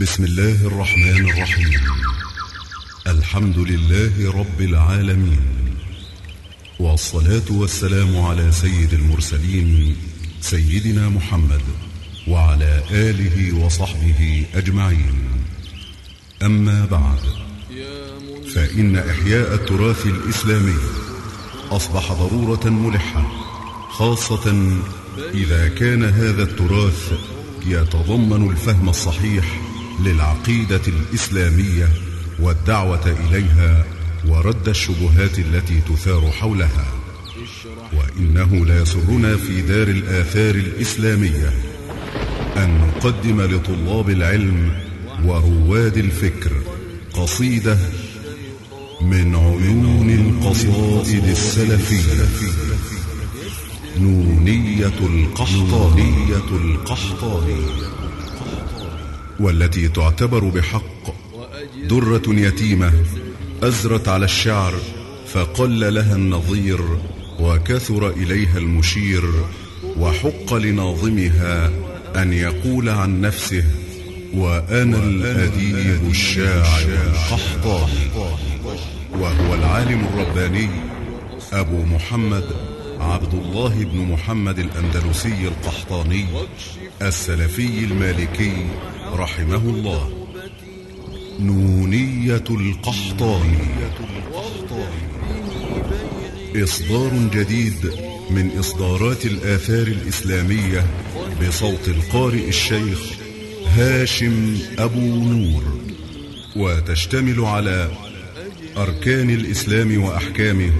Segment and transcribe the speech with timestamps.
[0.00, 1.80] بسم الله الرحمن الرحيم.
[3.06, 5.40] الحمد لله رب العالمين.
[6.80, 9.96] والصلاة والسلام على سيد المرسلين
[10.40, 11.60] سيدنا محمد
[12.28, 15.44] وعلى آله وصحبه أجمعين.
[16.42, 17.20] أما بعد
[18.54, 20.78] فإن إحياء التراث الإسلامي
[21.70, 23.22] أصبح ضرورة ملحة
[23.90, 24.76] خاصة
[25.34, 27.12] إذا كان هذا التراث
[27.66, 29.59] يتضمن الفهم الصحيح
[30.04, 31.88] للعقيدة الإسلامية
[32.40, 33.84] والدعوة إليها
[34.28, 36.86] ورد الشبهات التي تثار حولها.
[37.92, 41.52] وإنه لا يسرنا في دار الآثار الإسلامية
[42.56, 44.72] أن نقدم لطلاب العلم
[45.24, 46.52] ورواد الفكر
[47.12, 47.78] قصيدة
[49.00, 52.28] من عيون القصائد السلفية.
[54.00, 56.50] نونية القحطانية.
[56.52, 57.99] القحطانية.
[59.40, 61.14] والتي تعتبر بحق.
[61.88, 62.92] درة يتيمة
[63.62, 64.74] أزرت على الشعر
[65.32, 66.80] فقل لها النظير
[67.40, 69.24] وكثر إليها المشير
[69.98, 71.70] وحق لناظمها
[72.16, 73.64] أن يقول عن نفسه
[74.34, 78.10] وأنا الأديب الشاعر القحطاني.
[79.12, 80.68] وهو العالم الرباني
[81.52, 82.44] أبو محمد
[83.00, 86.26] عبد الله بن محمد الأندلسي القحطاني
[87.02, 88.66] السلفي المالكي
[89.12, 90.10] رحمه الله.
[91.40, 93.68] نونية القحطاني.
[96.56, 97.92] إصدار جديد
[98.30, 100.86] من إصدارات الآثار الإسلامية
[101.42, 103.00] بصوت القارئ الشيخ
[103.66, 105.62] هاشم أبو نور.
[106.56, 107.90] وتشتمل على
[108.76, 110.72] أركان الإسلام وأحكامه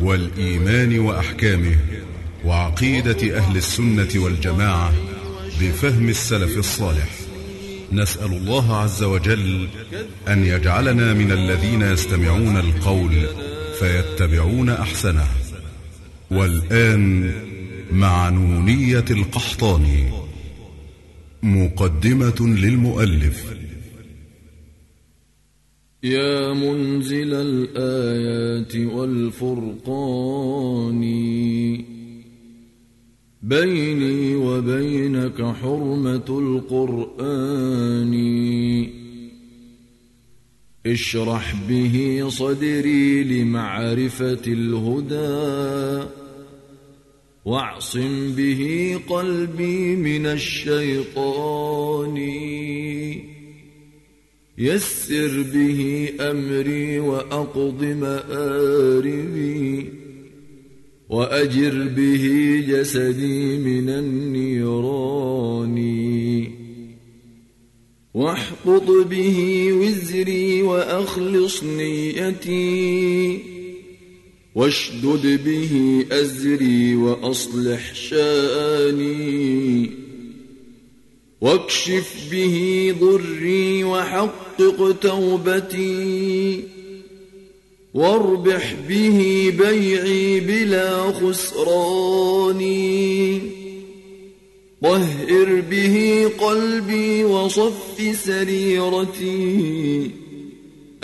[0.00, 1.76] والإيمان وأحكامه
[2.44, 4.92] وعقيدة أهل السنة والجماعة
[5.60, 7.08] بفهم السلف الصالح.
[7.92, 9.68] نسأل الله عز وجل
[10.28, 13.26] أن يجعلنا من الذين يستمعون القول
[13.78, 15.26] فيتبعون أحسنه.
[16.30, 17.32] والآن
[17.92, 20.10] مع نونية القحطاني
[21.42, 23.44] مقدمة للمؤلف.
[26.04, 31.00] يا منزل الآيات والفرقان
[33.42, 38.14] بيني وبينك حرمة القرآن.
[40.86, 46.08] اشرح به صدري لمعرفة الهدى
[47.44, 52.18] واعصم به قلبي من الشيطان.
[54.58, 59.88] يسر به أمري وأقض مآربي
[61.08, 62.24] وأجر به
[62.68, 65.78] جسدي من النيران.
[68.14, 73.38] واحقط به وزري وأخلص نيتي
[74.54, 80.01] واشدد به أزري وأصلح شأني.
[81.42, 86.64] واكشف به ضري وحقق توبتي
[87.94, 92.62] واربح به بيعي بلا خسران
[94.82, 100.10] طهر به قلبي وصف سريرتي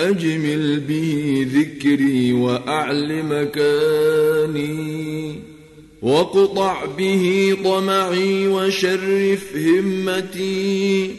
[0.00, 4.68] أجمل به ذكري وأعل مكاني
[6.02, 11.14] واقطع به طمعي وشرف همتي.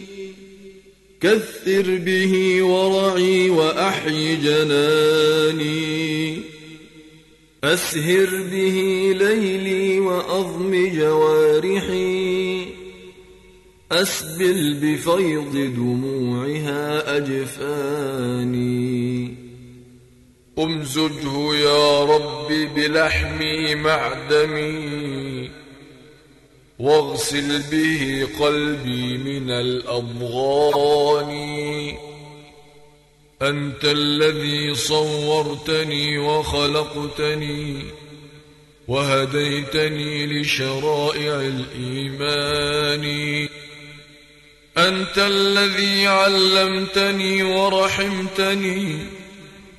[1.21, 6.39] كثر به ورعي وأحي جناني.
[7.63, 12.65] أسهر به ليلي وأضم جوارحي.
[13.91, 19.38] أسبل بفيض دموعها أجفاني.
[20.59, 25.49] أمزجه يا رب بلحمي معدمي
[26.79, 31.31] واغسل به قلبي من الأضغان.
[33.41, 37.83] أنت الذي صورتني وخلقتني
[38.87, 43.05] وهديتني لشرائع الإيمان.
[44.77, 49.18] أنت الذي علمتني ورحمتني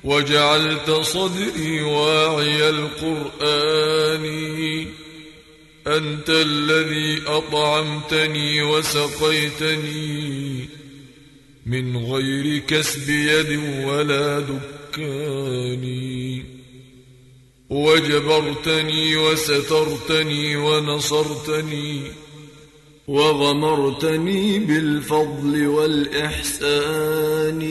[0.03, 4.25] وجعلت صدري واعي القرآن.
[5.87, 10.65] أنت الذي أطعمتني وسقيتني
[11.65, 15.83] من غير كسب يد ولا دكان.
[17.69, 22.01] وجبرتني وسترتني ونصرتني
[23.07, 27.61] وغمرتني بالفضل والإحسان.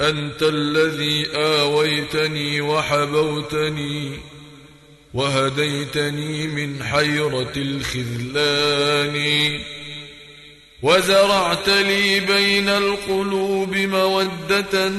[0.00, 4.18] أنت الذي آويتني وحبوتني
[5.14, 9.16] وهديتني من حيرة الخذلان
[10.82, 14.92] وزرعت لي بين القلوب مودة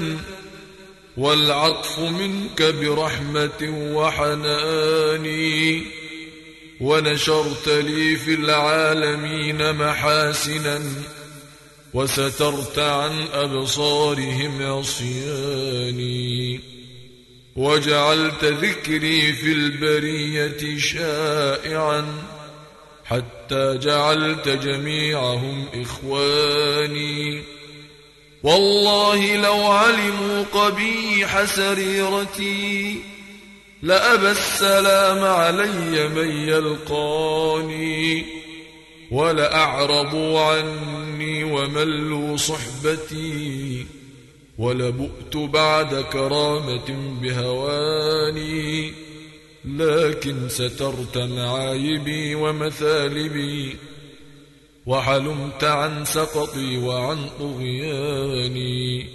[1.17, 5.25] والعطف منك برحمة وحنان
[6.81, 10.81] ونشرت لي في العالمين محاسنا
[11.95, 16.59] وسترت عن أبصارهم عصياني.
[17.55, 22.05] وجعلت ذكري في البرية شائعا
[23.05, 27.43] حتى جعلت جميعهم إخواني.
[28.43, 33.01] والله لو علموا قبيح سريرتي
[33.81, 38.25] لأبى السلام علي من يلقاني.
[39.11, 40.94] ولأعرضوا عني
[41.43, 43.85] وملوا صحبتي
[44.57, 48.91] ولبؤت بعد كرامة بهواني
[49.65, 53.75] لكن سترت معايبي ومثالبي
[54.85, 59.05] وحلمت عن سقطي وعن طغياني.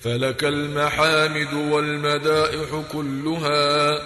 [0.00, 4.02] فلك المحامد والمدائح كلها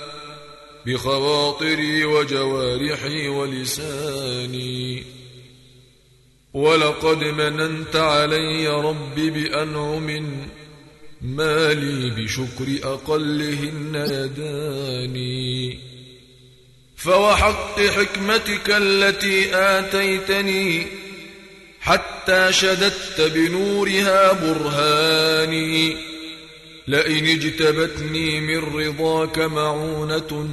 [0.87, 5.05] بخواطري وجوارحي ولساني.
[6.55, 10.39] ولقد مننت علي رب بأنعم
[11.21, 15.79] ما لي بشكر أقلهن يداني
[16.97, 20.87] فوحق حكمتك التي آتيتني
[21.81, 25.97] حتى شددت بنورها برهاني.
[26.89, 30.49] لئن اجتبتني من رضاك معونة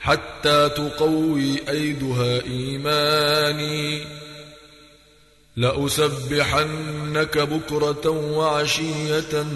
[0.00, 4.00] حتى تقوي أيدها إيماني.
[5.56, 9.46] لأسبحنك بكرة وعشية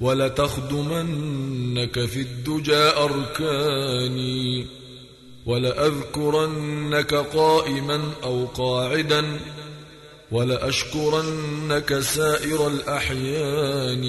[0.00, 4.66] ولتخدمنك في الدجى أركاني
[5.46, 9.40] ولأذكرنك قائما أو قاعدا
[10.32, 14.04] ولأشكرنك سائر الأحيان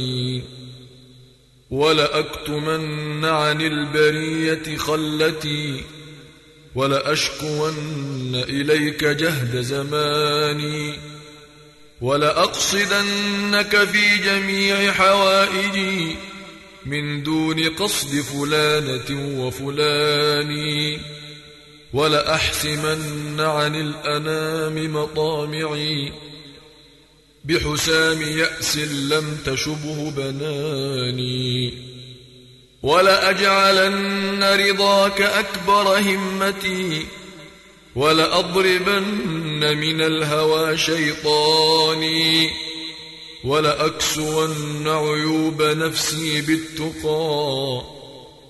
[1.72, 5.84] ولأكتمن عن البرية خلتي
[6.76, 10.96] ولأشكون إليك جهد زماني
[12.02, 16.16] ولأقصدنك في جميع حوائجي
[16.86, 20.52] من دون قصد فلانة وفلان
[21.94, 26.14] ولأحسمن عن الأنام مطامعي
[27.46, 31.89] بحسام يأس لم تشبه بناني
[32.84, 37.06] ولأجعلن رضاك أكبر همتي
[37.96, 42.50] ولأضربن من الهوى شيطاني
[43.44, 47.82] ولأكسون عيوب نفسي بالتقى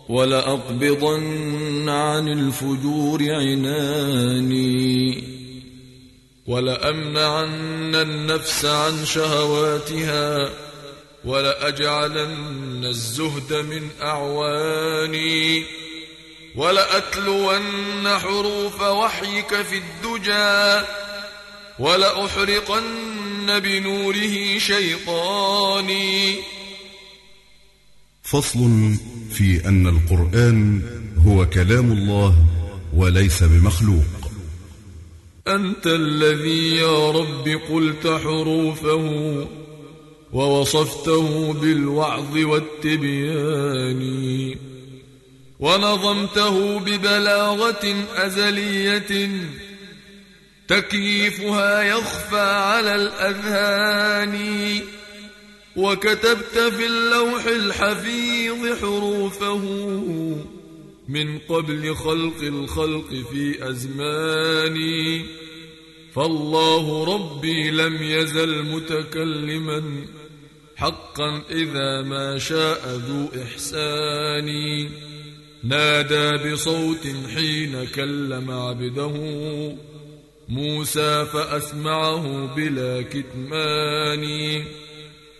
[0.10, 5.24] ولأقبضن عن الفجور عناني
[6.48, 10.50] ولأمنعن النفس عن شهواتها
[11.26, 15.66] ولأجعلن الزهد من أعواني
[16.56, 20.88] ولأتلون حروف وحيك في الدجى
[21.80, 26.36] ولأحرقن بنوره شيطاني.
[28.24, 28.96] فصل
[29.32, 30.82] في أن القرآن
[31.28, 32.36] هو كلام الله
[32.94, 34.32] وليس بمخلوق.
[35.48, 39.48] أنت الذي يا رب قلت حروفه
[40.34, 44.02] ووصفته بالوعظ والتبيان.
[45.60, 49.30] ونظمته ببلاغة أزلية.
[50.68, 54.38] تكييفها يخفى على الأذهان.
[55.76, 59.64] وكتبت في اللوح الحفيظ حروفه.
[61.10, 65.26] من قبل خلق الخلق في أزماني
[66.16, 69.84] فالله ربي لم يزل متكلما.
[70.80, 74.50] حقا إذا ما شاء ذو إحسان.
[75.64, 79.14] نادى بصوت حين كلم عبده
[80.50, 84.26] موسى فأسمعه بلا كتمان.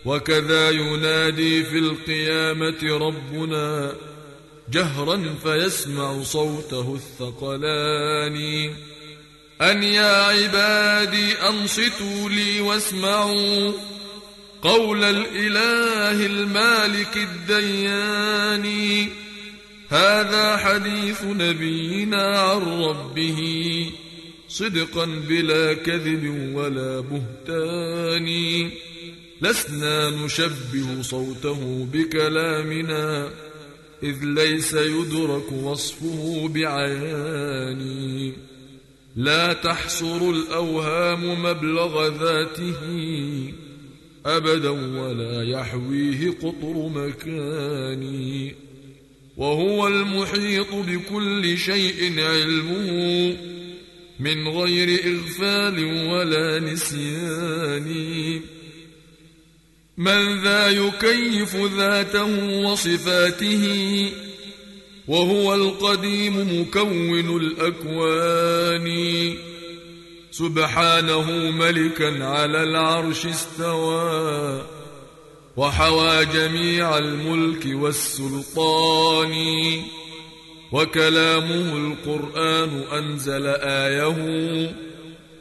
[0.04, 3.92] وكذا ينادي في القيامة ربنا
[4.70, 8.70] جهرا فيسمع صوته الثقلان.
[9.60, 13.72] أن يا عبادي أنصتوا لي واسمعوا
[14.62, 18.66] قول الإله المالك الديان
[19.88, 23.40] هذا حديث نبينا عن ربه
[24.48, 28.28] صدقا بلا كذب ولا بهتان.
[29.42, 33.30] لسنا نشبه صوته بكلامنا
[34.02, 37.82] إذ ليس يدرك وصفه بعيان.
[39.16, 42.80] لا تحصر الأوهام مبلغ ذاته.
[44.26, 48.52] أبدا ولا يحويه قطر مكان
[49.36, 53.36] وهو المحيط بكل شيء علمه
[54.20, 58.40] من غير إغفال ولا نسيان.
[59.98, 63.64] من ذا يكيف ذاته وصفاته
[65.08, 68.88] وهو القديم مكون الأكوان.
[70.40, 74.62] سبحانه ملكا على العرش استوى
[75.56, 79.34] وحوى جميع الملك والسلطان.
[80.72, 84.16] وكلامه القرآن أنزل آية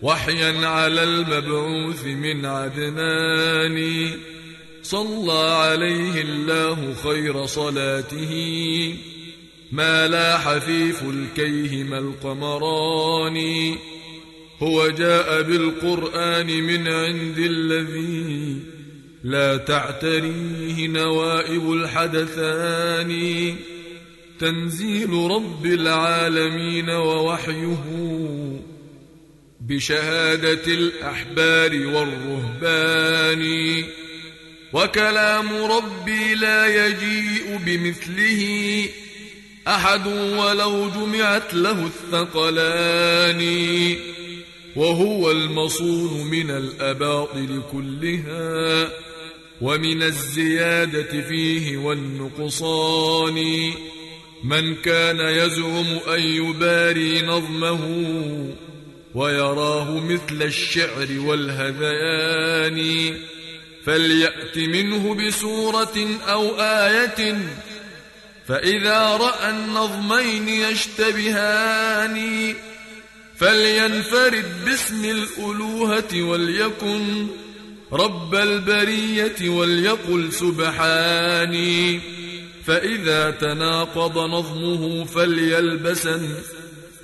[0.02, 4.10] وحيا على المبعوث من عدنان.
[4.84, 8.34] صلى عليه الله خير صلاته.
[9.72, 13.76] ما لاح في فلكيهما القمران.
[14.64, 18.58] هو جاء بالقرآن من عند الذي
[19.24, 23.56] لا تعتريه نوائب الحدثان.
[24.40, 27.84] تنزيل رب العالمين ووحيه
[29.62, 33.84] بشهادة الأحبار والرهبان.
[34.74, 38.86] وكلام ربي لا يجيء بمثله
[39.68, 43.42] أحد ولو جمعت له الثقلان.
[44.76, 48.90] وهو المصون من الأباطل كلها
[49.62, 53.72] ومن الزيادة فيه والنقصان.
[54.44, 57.84] من كان يزعم أن يباري نظمه
[59.16, 63.14] ويراه مثل الشعر والهذيان
[63.86, 67.38] فليأت منه بسورة أو آية
[68.48, 72.20] فإذا رأى النظمين يشتبهان.
[73.40, 77.28] فلينفرد باسم الألوهة وليكن
[77.94, 82.00] رب البرية وليقل سبحاني.
[82.66, 86.34] فإذا تناقض نظمه فليلبسن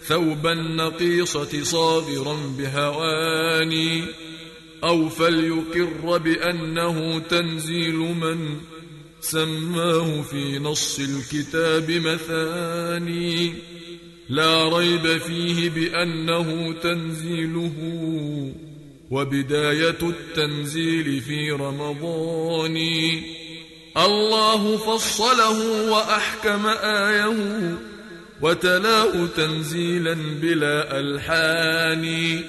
[0.08, 4.04] ثوب النقيصة صاغرا بهواني.
[4.84, 8.58] أو فليقر بأنه تنزيل من
[9.22, 13.54] سماه في نص الكتاب مثاني.
[14.29, 17.74] لا ريب فيه بأنه تنزيله
[19.12, 22.77] وبداية التنزيل في رمضان.
[23.98, 27.77] الله فصله وأحكم آيه
[28.41, 32.39] وتلاه تنزيلا بلا ألحان.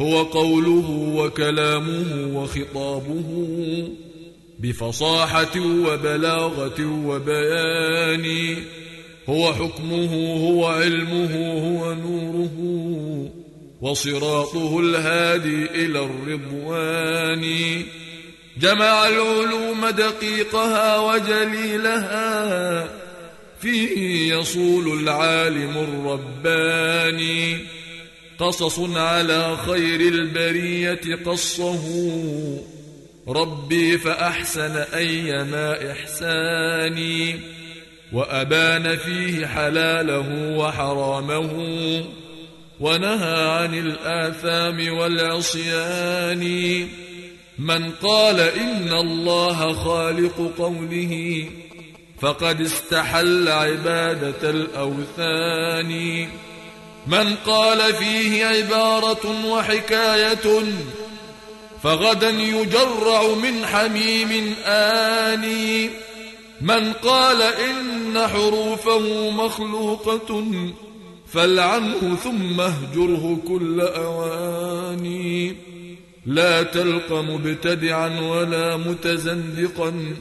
[0.00, 3.88] هو قوله وكلامه وخطابه
[4.58, 8.56] بفصاحة وبلاغة وبيان.
[9.28, 13.30] هو حكمه هو علمه هو نوره
[13.80, 17.82] وصراطه الهادي إلى الرضوان.
[18.60, 22.88] جمع العلوم دقيقها وجليلها
[23.60, 27.58] فيه يصول العالم الرباني.
[28.38, 31.82] قصص على خير البرية قصه
[33.28, 37.40] ربي فأحسن أيما إحساني.
[38.12, 41.52] وأبان فيه حلاله وحرامه
[42.80, 46.44] ونهى عن الآثام والعصيان.
[47.58, 51.44] من قال إن الله خالق قوله
[52.20, 56.28] فقد استحل عبادة الأوثان.
[57.06, 60.62] من قال فيه عبارة وحكاية
[61.82, 65.90] فغدا يجرع من حميم آني.
[66.60, 70.44] من قال إن حروفه مخلوقة
[71.26, 75.56] فالعنه ثم اهجره كل أواني.
[76.26, 80.14] لا تلق مبتدعا ولا متزندقا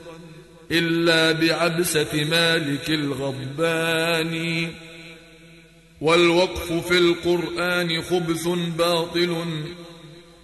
[0.71, 4.67] إلا بعبسة مالك الغضبان
[6.01, 9.45] والوقف في القرآن خبث باطل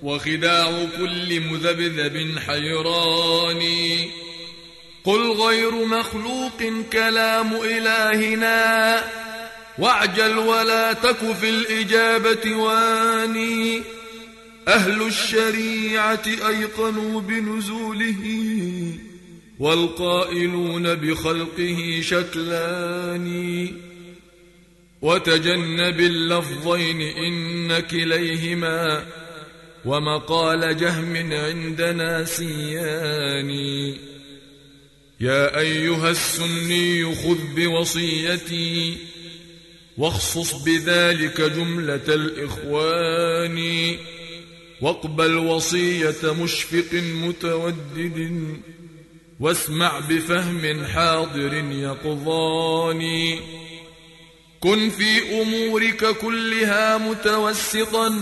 [0.03, 3.61] وخداع كل مذبذب حيران.
[5.05, 9.03] قل غير مخلوق كلام إلهنا.
[9.79, 13.81] واعجل ولا تك في الإجابة واني.
[14.67, 18.23] أهل الشريعة أيقنوا بنزوله
[19.59, 23.67] والقائلون بخلقه شكلان
[25.01, 29.05] وتجنب اللفظين إن كليهما
[29.85, 34.14] ومقال جهم عندنا سياني
[35.25, 38.97] يا أيها السني خذ بوصيتي
[39.97, 43.59] واخصص بذلك جملة الإخوان
[44.81, 48.57] واقبل وصية مشفق متودد
[49.39, 53.03] واسمع بفهم حاضر يقظان.
[54.59, 58.21] كن في أمورك كلها متوسطا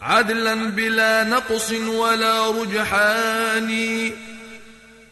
[0.00, 4.27] عدلا بلا نقص ولا رجحان.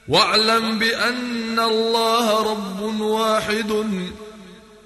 [0.09, 3.73] واعلم بأن الله رب واحد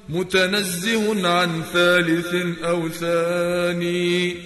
[0.08, 2.34] متنزه عن ثالث
[2.64, 4.36] أو ثاني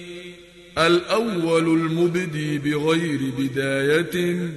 [0.77, 4.49] الأول المبدي بغير بداية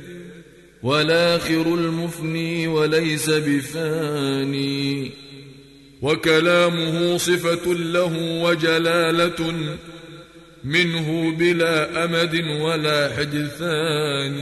[0.82, 5.10] والآخر المفني وليس بفاني
[6.02, 9.54] وكلامه صفة له وجلالة
[10.64, 14.38] منه بلا أمد ولا حدثان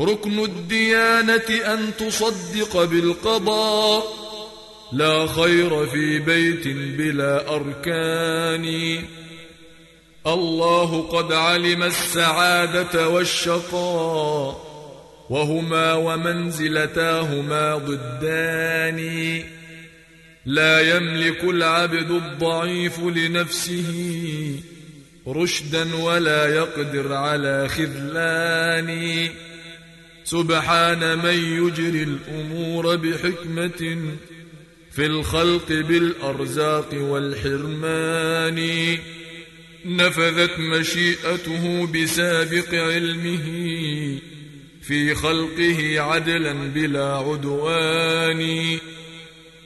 [0.00, 4.04] ركن الديانة أن تصدق بالقضاء.
[4.92, 8.98] لا خير في بيت بلا أركان.
[10.26, 14.70] الله قد علم السعادة والشقاء.
[15.30, 19.42] وهما ومنزلتاهما ضدان.
[20.46, 23.92] لا يملك العبد الضعيف لنفسه
[25.28, 29.28] رشدا ولا يقدر على خذلان.
[30.30, 33.98] سبحان من يجري الأمور بحكمة
[34.92, 38.60] في الخلق بالأرزاق والحرمان.
[39.84, 43.46] نفذت مشيئته بسابق علمه
[44.82, 48.78] في خلقه عدلا بلا عدوان.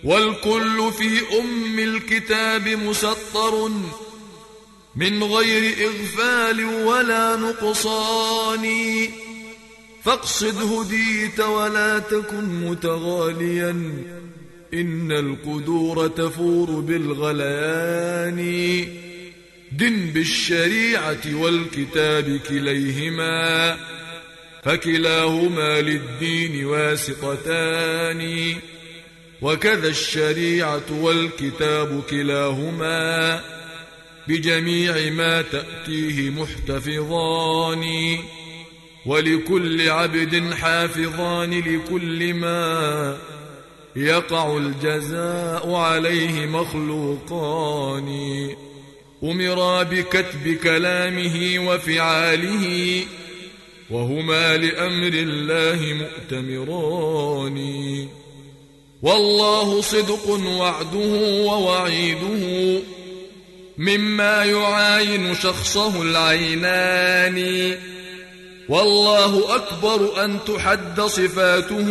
[0.04, 3.70] والكل في أم الكتاب مسطر
[4.96, 8.66] من غير إغفال ولا نقصان.
[10.04, 13.70] فاقصد هديت ولا تكن متغاليا.
[14.74, 18.38] إن القدور تفور بالغليان.
[19.72, 23.76] دن بالشريعة والكتاب كليهما.
[24.64, 28.54] فكلاهما للدين واسطتان.
[29.42, 33.40] وكذا الشريعة والكتاب كلاهما.
[34.28, 37.84] بجميع ما تأتيه محتفظان.
[39.06, 43.18] ولكل عبد حافظان لكل ما
[43.96, 48.08] يقع الجزاء عليه مخلوقان.
[49.24, 53.04] أمرا بكتب كلامه وفعاله
[53.90, 57.58] وهما لأمر الله مؤتمران.
[59.02, 62.80] والله صدق وعده ووعيده
[63.78, 67.76] مما يعاين شخصه العينان.
[68.68, 71.88] والله أكبر أن تحد صفاته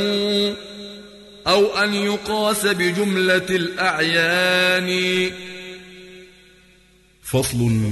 [1.48, 5.30] أو أن يقاس بجملة الأعيان.
[7.24, 7.92] فصل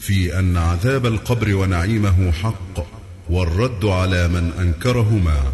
[0.00, 2.86] في أن عذاب القبر ونعيمه حق
[3.30, 5.52] والرد على من أنكرهما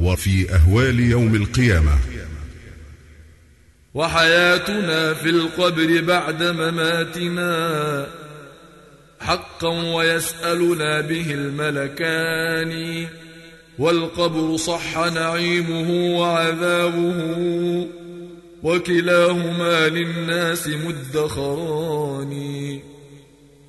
[0.00, 1.98] وفي أهوال يوم القيامة.
[3.94, 8.23] وحياتنا في القبر بعد مماتنا.
[9.24, 13.06] حقا ويسألنا به الملكان.
[13.78, 17.86] والقبر صح نعيمه وعذابه.
[18.62, 22.34] وكلاهما للناس مدخران.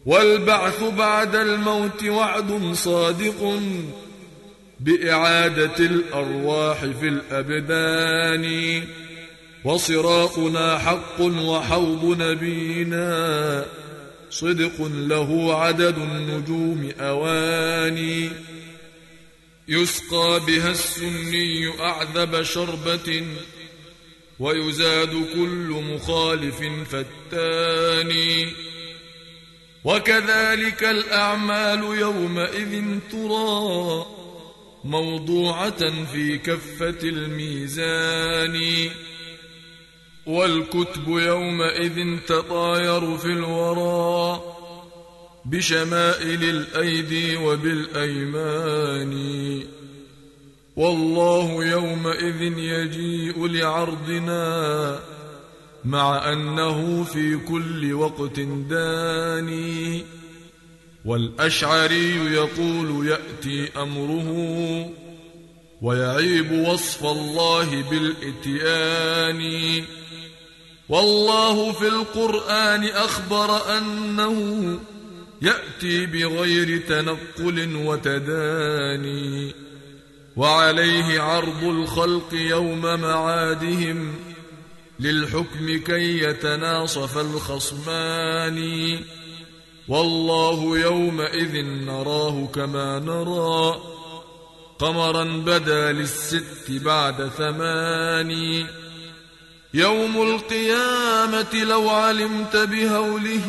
[0.05, 3.59] والبعث بعد الموت وعد صادق
[4.79, 8.83] بإعادة الأرواح في الأبدان.
[9.65, 13.65] وصراطنا حق وحوض نبينا.
[14.39, 18.29] صدق له عدد النجوم أواني.
[19.67, 23.25] يسقى بها السني أعذب شربة
[24.39, 28.11] ويزاد كل مخالف فتان
[29.83, 34.05] وكذلك الأعمال يومئذ ترى
[34.83, 38.89] موضوعة في كفة الميزان.
[40.27, 44.41] والكتب يومئذ تطاير في الورى
[45.45, 49.13] بشمائل الأيدي وبالأيمان.
[50.75, 54.99] والله يومئذ يجيء لعرضنا
[55.85, 60.03] مع أنه في كل وقت داني.
[61.05, 64.29] والأشعري يقول يأتي أمره
[65.81, 69.83] ويعيب وصف الله بالإتيان.
[70.89, 74.79] والله في القرآن أخبر أنه
[75.41, 79.55] يأتي بغير تنقل وتداني
[80.35, 84.15] وعليه عرض الخلق يوم معادهم
[84.99, 88.59] للحكم كي يتناصف الخصمان.
[89.87, 93.81] والله يومئذ نراه كما نرى
[94.79, 98.65] قمرا بدا للست بعد ثمان
[99.75, 103.47] يوم القيامة لو علمت بهوله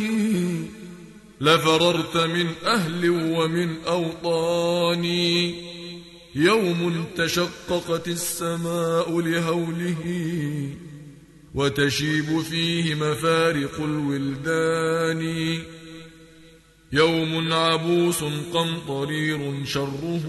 [1.40, 5.04] لفررت من أهل ومن أوطان.
[6.34, 10.04] يوم تشققت السماء لهوله
[11.54, 15.58] وتشيب فيه مفارق الولدان.
[16.92, 20.26] يوم عبوس قمطرير شره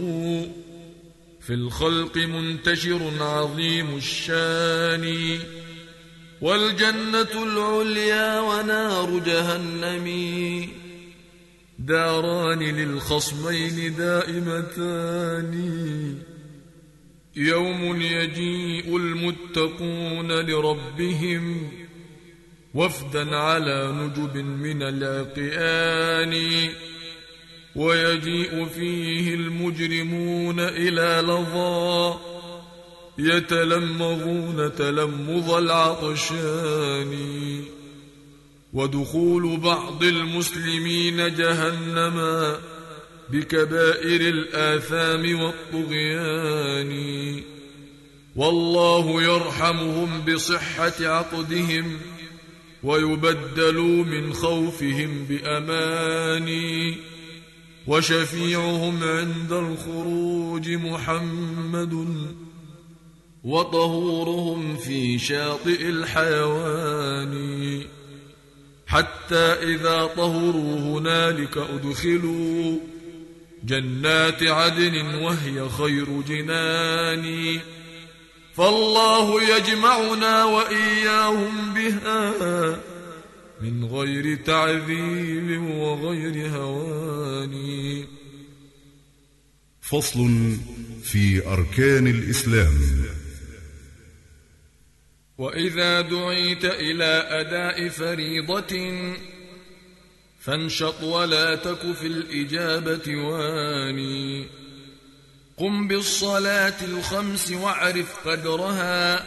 [1.41, 5.39] في الخلق منتشر عظيم الشان.
[6.41, 10.08] والجنة العليا ونار جهنم.
[11.80, 15.54] داران للخصمين دائمتان.
[17.36, 21.71] يوم يجيء المتقون لربهم
[22.73, 26.69] وفدا على نجب من العقيان
[27.76, 32.37] ويجيء فيه المجرمون إلى لظى.
[33.19, 37.13] يتلمظون تلمظ العطشان.
[38.73, 42.60] ودخول بعض المسلمين جهنما
[43.30, 46.91] بكبائر الآثام والطغيان.
[48.36, 51.97] والله يرحمهم بصحة عقدهم
[52.84, 56.49] ويبدلوا من خوفهم بأمان.
[57.88, 62.17] وشفيعهم عند الخروج محمد
[63.47, 67.33] وطهورهم في شاطئ الحيوان.
[68.88, 72.77] حتى إذا طهروا هنالك أدخلوا
[73.63, 77.60] جنات عدن وهي خير جنان.
[78.53, 82.79] فالله يجمعنا وإياهم بها
[83.62, 87.55] من غير تعذيب وغير هوان.
[89.81, 90.57] فصل
[91.03, 92.73] في أركان الإسلام.
[95.38, 98.73] وإذا دعيت إلى أداء فريضة
[100.39, 104.47] فانشط ولا تك في الإجابة واني.
[105.58, 109.23] قم بالصلاة الخمس واعرف قدرها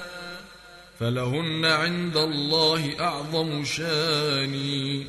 [1.01, 5.07] فلهن عند الله أعظم شاني.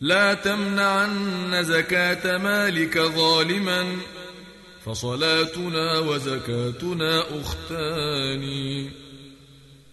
[0.00, 3.96] لا تمنعن زكاة مالك ظالما
[4.84, 8.44] فصلاتنا وزكاتنا أختان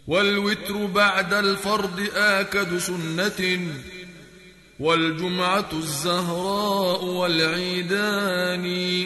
[0.07, 3.67] والوتر بعد الفرض آكد سنة
[4.79, 9.05] والجمعة الزهراء والعيدان.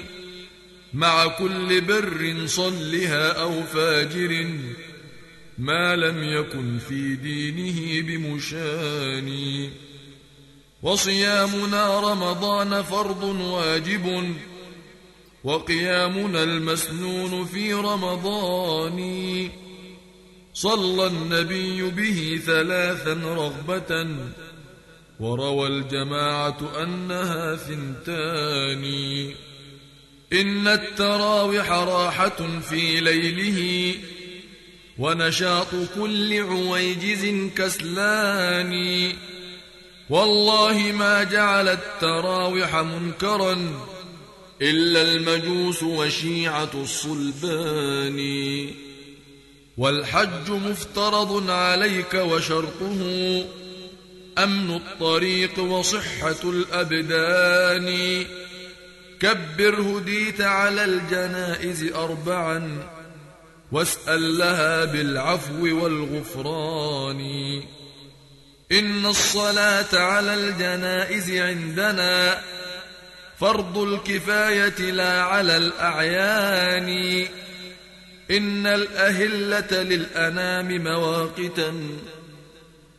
[0.94, 4.48] مع كل بر صلها أو فاجر
[5.58, 9.70] ما لم يكن في دينه بمشان.
[10.84, 14.36] وصيامنا رمضان فرض واجب
[15.44, 19.00] وقيامنا المسنون في رمضان.
[20.56, 24.08] صلى النبي به ثلاثا رغبة.
[25.20, 28.86] وروى الجماعة أنها ثنتان.
[30.34, 33.94] إن التراوح راحة في ليله
[34.98, 39.12] ونشاط كل عويجز كسلان.
[40.10, 43.58] والله ما جعل التراوح منكرا
[44.62, 48.20] إلا المجوس وشيعة الصلبان.
[49.78, 53.02] والحج مفترض عليك وشرطه
[54.38, 58.26] أمن الطريق وصحة الأبدان.
[59.20, 62.88] كبر هديت على الجنائز أربعا
[63.72, 67.22] واسأل لها بالعفو والغفران.
[68.72, 72.42] إن الصلاة على الجنائز عندنا
[73.40, 77.28] فرض الكفاية لا على الأعيان.
[78.32, 81.74] إن الأهلة للأنام مواقتا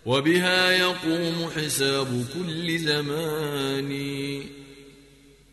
[0.06, 3.90] وبها يقوم حساب كل زمان.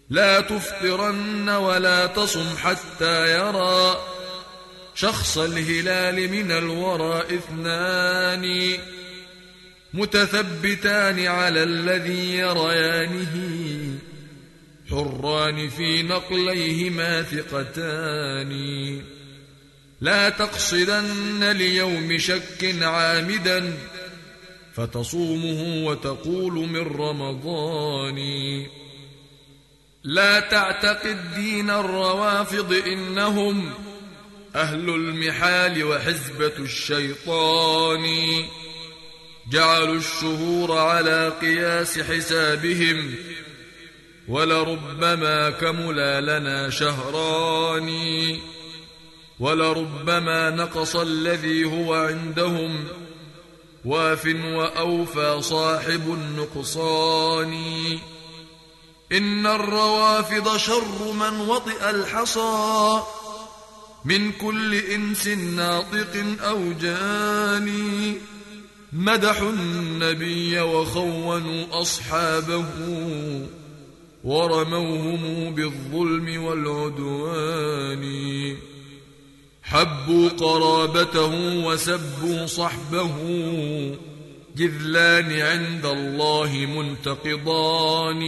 [0.10, 3.98] لا تفطرن ولا تصم حتى يرى
[4.96, 8.78] شخص الهلال من الورى إثنان
[9.94, 13.36] متثبتان على الذي يريانه
[14.90, 18.54] حران في نقليهما ثقتان.
[20.04, 23.78] لا تقصدن ليوم شك عامدا
[24.74, 28.18] فتصومه وتقول من رمضان.
[30.04, 33.74] لا تعتقد دين الروافض إنهم
[34.56, 38.06] أهل المحال وحزبة الشيطان.
[39.52, 43.16] جعلوا الشهور على قياس حسابهم
[44.28, 47.90] ولربما كملا لنا شهران.
[49.44, 52.84] ولربما نقص الذي هو عندهم
[53.86, 57.54] واف وأوفى صاحب النقصان.
[59.12, 63.02] إن الروافض شر من وطئ الحصى
[64.06, 68.18] من كل إنس ناطق أو جاني
[68.94, 72.66] مدحوا النبي وخونوا أصحابه
[74.24, 78.04] ورموهم بالظلم والعدوان.
[79.74, 83.16] حبوا قرابته وسبوا صحبه
[84.56, 88.24] جذلان عند الله منتقضان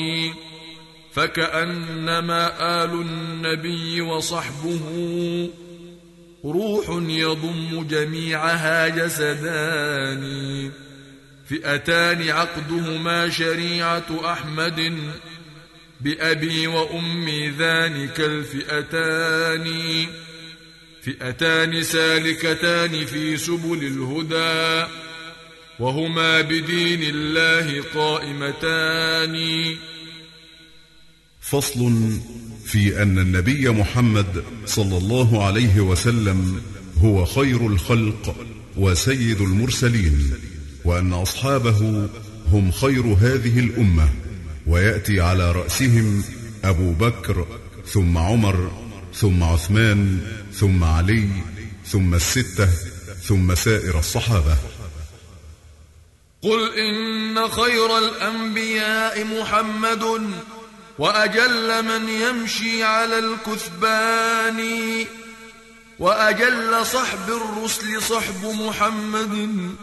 [1.13, 2.47] فكأنما
[2.83, 4.79] آل النبي وصحبه
[6.45, 10.23] روح يضم جميعها جسدان
[11.49, 14.97] فئتان عقدهما شريعة أحمد
[16.01, 19.67] بأبي وأمي ذلك الفئتان
[21.05, 24.91] فئتان سالكتان في سبل الهدى
[25.79, 29.35] وهما بدين الله قائمتان.
[31.41, 32.11] فصل
[32.65, 36.61] في أن النبي محمد صلى الله عليه وسلم
[36.97, 38.35] هو خير الخلق
[38.77, 40.33] وسيد المرسلين
[40.85, 42.09] وأن أصحابه
[42.51, 44.09] هم خير هذه الأمة
[44.67, 46.23] ويأتي على رأسهم
[46.63, 47.47] أبو بكر
[47.85, 48.71] ثم عمر
[49.13, 50.19] ثم عثمان
[50.59, 51.29] ثم علي
[51.85, 52.69] ثم الستة
[53.27, 54.57] ثم سائر الصحابة.
[56.41, 60.03] قل إن خير الأنبياء محمد
[60.99, 64.61] وأجل من يمشي على الكثبان
[65.99, 69.75] وأجل صحب الرسل صحب محمد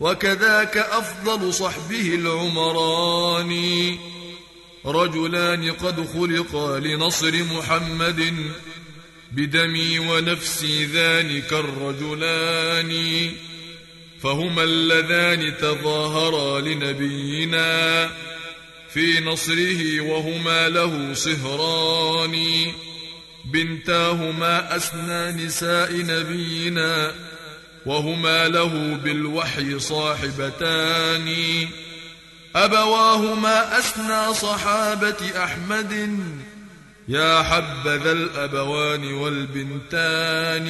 [0.00, 3.52] وكذاك أفضل صحبه العمران.
[4.86, 8.52] رجلان قد خلقا لنصر محمد
[9.36, 12.92] بدمي ونفسي ذلك الرجلان
[14.22, 18.10] فهما اللذان تظاهرا لنبينا
[18.90, 22.66] في نصره وهما له صهران.
[23.44, 27.12] بنتاهما أسنى نساء نبينا
[27.86, 31.34] وهما له بالوحي صاحبتان.
[32.56, 36.18] أبواهما أسنى صحابة أحمد
[37.08, 40.68] يا حبذا الأبوان والبنتان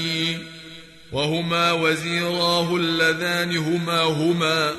[1.13, 4.75] وهما وزيراه اللذان هما هما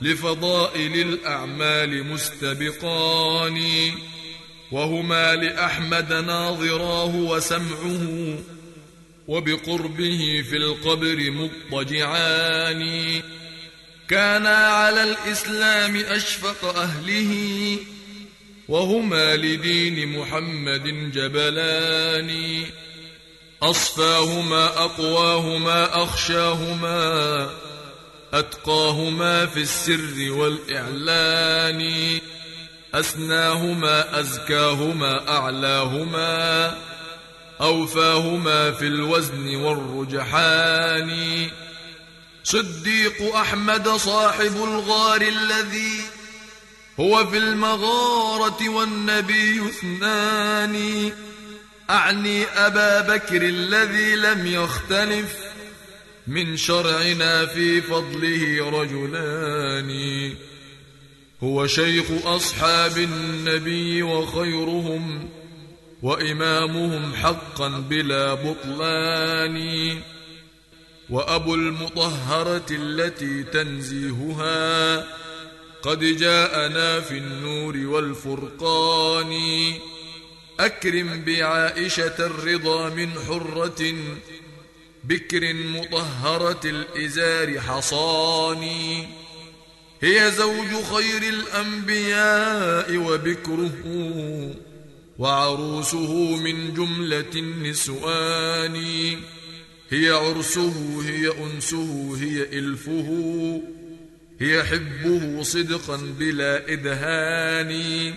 [0.00, 3.62] لفضائل الأعمال مستبقان
[4.72, 8.38] وهما لأحمد ناظراه وسمعه
[9.28, 13.22] وبقربه في القبر مضطجعان.
[14.08, 17.76] كانا على الإسلام أشفق أهله
[18.68, 22.62] وهما لدين محمد جبلان.
[23.62, 27.50] أصفاهما أقواهما أخشاهما
[28.34, 32.20] أتقاهما في السر والإعلان.
[32.94, 36.74] أسناهما أزكاهما أعلاهما
[37.60, 41.46] أوفاهما في الوزن والرجحان.
[42.44, 46.21] صديق أحمد صاحب الغار الذي
[47.00, 51.10] هو في المغارة والنبي اثنان.
[51.90, 55.36] أعني أبا بكر الذي لم يختلف
[56.26, 60.32] من شرعنا في فضله رجلان.
[61.42, 65.28] هو شيخ أصحاب النبي وخيرهم
[66.02, 69.98] وإمامهم حقا بلا بطلان.
[71.10, 75.04] وأبو المطهرة التي تنزيهها
[75.82, 79.32] قد جاءنا في النور والفرقان.
[80.60, 83.94] أكرم بعائشة الرضا من حرة
[85.04, 89.08] بكر مطهرة الإزار حصاني
[90.00, 93.74] هي زوج خير الأنبياء وبكره
[95.18, 98.76] وعروسه من جملة النسوان.
[99.90, 103.60] هي عرسه هي أنسه هي إلفه.
[104.42, 108.14] هي حبه صدقا بلا إدهان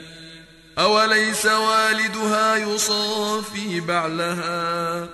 [0.78, 5.10] أوليس والدها يصافي بعلها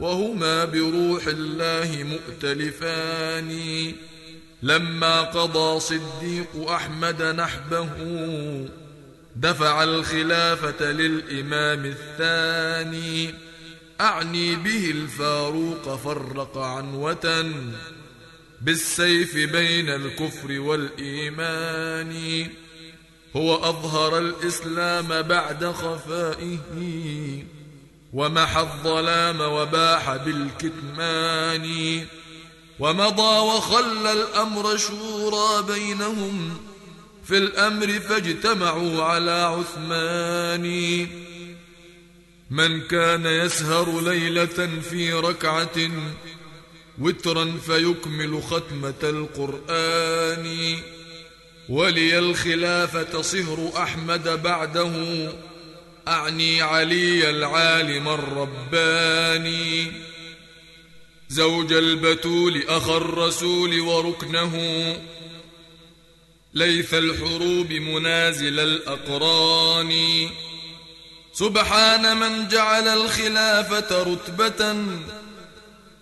[0.00, 3.92] وهما بروح الله مؤتلفان.
[4.62, 7.88] لما قضى صديق أحمد نحبه
[9.36, 13.34] دفع الخلافة للإمام الثاني.
[14.00, 17.52] أعني به الفاروق فرق عنوة.
[18.60, 22.46] بالسيف بين الكفر والإيمان.
[23.36, 26.58] هو أظهر الإسلام بعد خفائه
[28.12, 32.06] ومحى الظلام وباح بالكتمان.
[32.78, 36.58] ومضى وخلى الأمر شورى بينهم
[37.24, 41.06] في الأمر فاجتمعوا على عثمان.
[42.50, 45.90] من كان يسهر ليلة في ركعة
[47.00, 50.76] وترا فيكمل ختمة القرآن.
[51.68, 54.92] ولي الخلافة صهر أحمد بعده.
[56.08, 59.92] أعني علي العالم الرباني.
[61.28, 64.96] زوج البتول أخ الرسول وركنه.
[66.54, 69.92] ليث الحروب منازل الأقران.
[71.32, 74.76] سبحان من جعل الخلافة رتبة.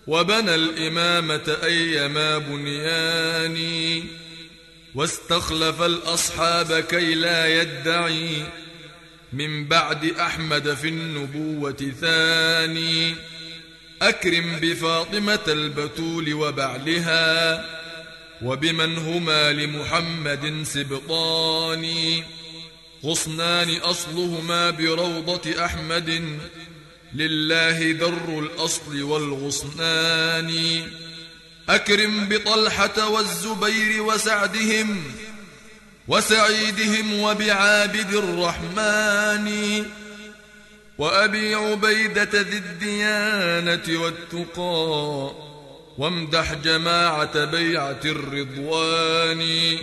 [0.08, 3.58] وبنى الإمامة أيما بنيان
[4.94, 8.42] واستخلف الأصحاب كي لا يدعي
[9.32, 13.14] من بعد أحمد في النبوة ثاني.
[14.02, 17.64] أكرم بفاطمة البتول وبعلها
[18.42, 21.86] وبمن هما لمحمد سبطان
[23.04, 26.38] غصنان أصلهما بروضة أحمد
[27.14, 30.82] لله در الأصل والغصنان.
[31.68, 35.04] أكرم بطلحة والزبير وسعدهم
[36.08, 39.84] وسعيدهم وبعابد الرحمن.
[40.98, 45.32] وأبي عبيدة ذي الديانة والتقى
[45.98, 49.78] وامدح جماعة بيعة الرضوان.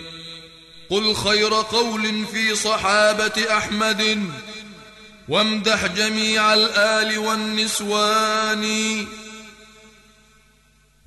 [0.89, 4.29] قل خير قول في صحابة أحمد.
[5.29, 8.65] وامدح جميع الآل والنسوان.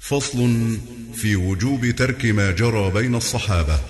[0.00, 0.78] فصل
[1.14, 3.80] في وجوب ترك ما جرى بين الصحابة.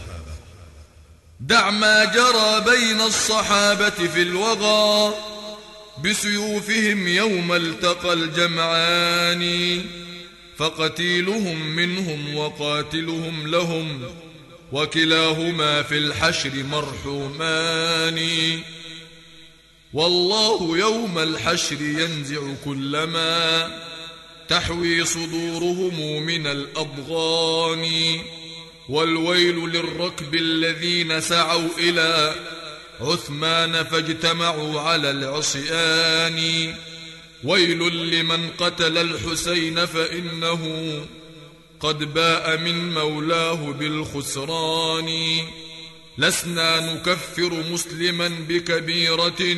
[1.41, 5.15] دع ما جرى بين الصحابة في الوغى
[6.05, 9.85] بسيوفهم يوم التقى الجمعان.
[10.57, 14.03] فقتيلهم منهم وقاتلهم لهم
[14.73, 18.19] وكلاهما في الحشر مرحومان.
[19.93, 23.71] والله يوم الحشر ينزع كل ما
[24.49, 27.89] تحوي صدورهم من الأضغان.
[28.89, 32.35] والويل للركب الذين سعوا إلى
[33.01, 36.75] عثمان فاجتمعوا على العصيان.
[37.45, 37.79] ويل
[38.15, 40.93] لمن قتل الحسين فإنه
[41.81, 45.09] قد باء من مولاه بالخسران.
[46.19, 49.57] لسنا نكفر مسلما بكبيرة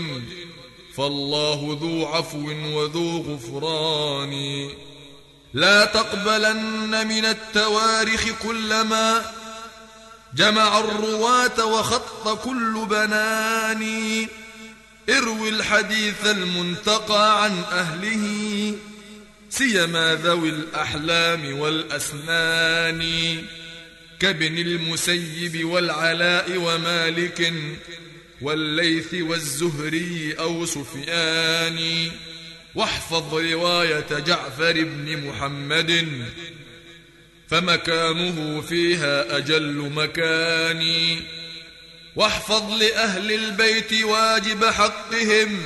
[0.97, 4.69] فالله ذو عفو وذو غفران.
[5.55, 9.33] لا تقبلن من التواريخ كلما
[10.35, 14.27] جمع الرواة وخط كل بنان.
[15.09, 18.75] اروي الحديث المنتقى عن أهله
[19.51, 23.03] سيما ذوي الأحلام والأسنان.
[24.21, 27.53] كابن المسيب والعلاء ومالك
[28.41, 32.11] والليث والزهري أو سفيان.
[32.75, 36.23] واحفظ رواية جعفر بن محمد
[37.49, 41.17] فمكانه فيها أجل مكان.
[42.17, 45.63] واحفظ لأهل البيت واجب حقهم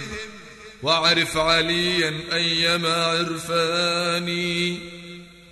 [0.83, 4.94] واعرف عليا أيما عرفاني.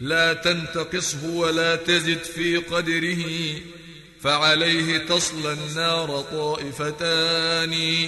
[0.02, 3.24] لا تنتقصه ولا تزد في قدره
[4.20, 8.06] فعليه تصلى النار طائفتان.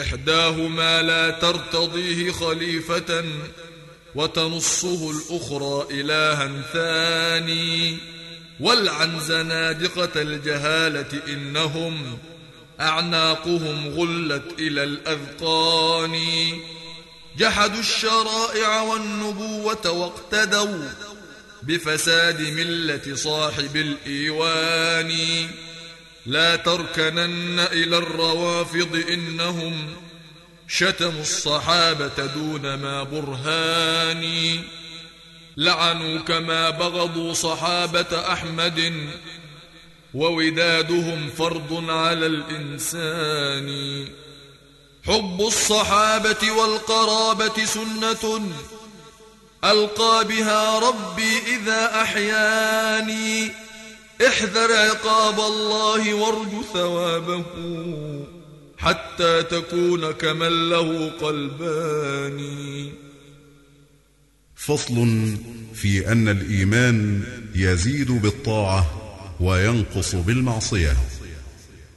[0.00, 3.24] إحداهما لا ترتضيه خليفة
[4.14, 7.96] وتنصه الأخرى إلها ثاني.
[8.60, 12.18] والعن زنادقة الجهالة إنهم
[12.80, 16.18] أعناقهم غلت إلى الأذقان.
[17.38, 20.88] جحدوا الشرائع والنبوة واقتدوا
[21.62, 25.12] بفساد ملة صاحب الإيوان.
[26.26, 29.88] لا تركنن إلى الروافض إنهم
[30.68, 34.60] شتموا الصحابة دون ما برهان.
[35.56, 39.08] لعنوا كما بغضوا صحابة أحمد
[40.14, 44.08] وودادهم فرض على الإنسان.
[45.02, 48.42] حب الصحابة والقرابة سنة.
[49.64, 53.50] ألقى بها ربي إذا أحياني.
[54.26, 57.44] احذر عقاب الله وارجو ثوابه.
[58.78, 62.40] حتى تكون كمن له قلبان.
[64.56, 65.28] فصل
[65.74, 67.22] في أن الإيمان
[67.54, 68.86] يزيد بالطاعة
[69.40, 70.96] وينقص بالمعصية.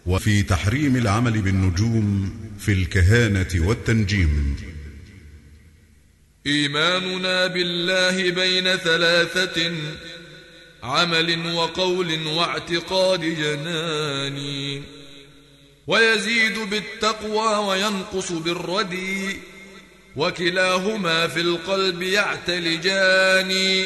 [0.06, 4.56] وفي تحريم العمل بالنجوم في الكهانة والتنجيم.
[6.48, 9.74] إيماننا بالله بين ثلاثة
[10.84, 14.82] عمل وقول واعتقاد جنان.
[15.88, 19.40] ويزيد بالتقوى وينقص بالردي
[20.16, 23.84] وكلاهما في القلب يعتلجان.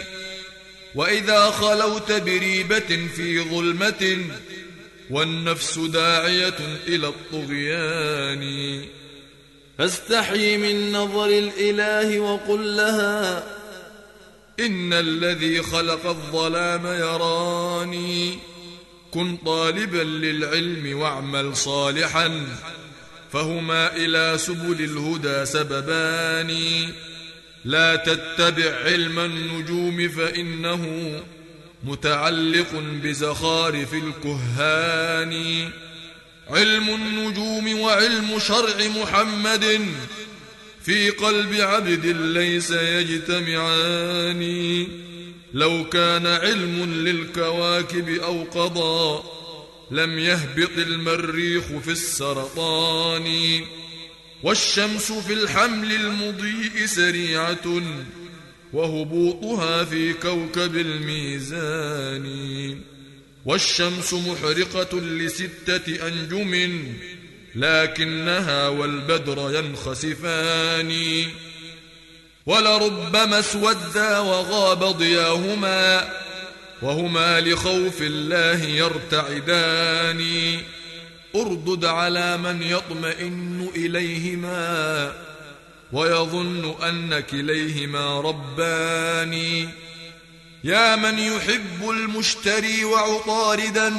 [0.96, 4.18] وإذا خلوت بريبة في ظلمة
[5.10, 8.84] والنفس داعية إلى الطغيان.
[9.78, 13.44] فاستحي من نظر الإله وقل لها
[14.60, 18.40] إن الذي خلق الظلام يراني.
[19.12, 22.46] كن طالبا للعلم واعمل صالحا
[23.32, 26.58] فهما إلى سبل الهدى سببان.
[27.66, 31.14] لا تتبع علم النجوم فإنه
[31.84, 35.70] متعلق بزخارف الكهان.
[36.50, 39.86] علم النجوم وعلم شرع محمد
[40.86, 44.44] في قلب عبد ليس يجتمعان.
[45.54, 49.24] لو كان علم للكواكب أو قضى
[49.92, 53.62] لم يهبط المريخ في السرطان.
[54.44, 57.82] والشمس في الحمل المضيء سريعة
[58.74, 62.30] وهبوطها في كوكب الميزان.
[63.46, 66.84] والشمس محرقة لستة أنجم
[67.56, 71.24] لكنها والبدر ينخسفان.
[72.46, 76.10] ولربما اسودا وغاب ضياهما
[76.82, 80.58] وهما لخوف الله يرتعدان.
[81.36, 85.29] أردد على من يطمئن إليهما.
[85.94, 89.34] ويظن أن كليهما ربان.
[90.64, 93.96] يا من يحب المشتري وعطاردا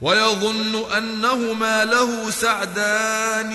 [0.00, 3.54] ويظن أنهما له سعدان.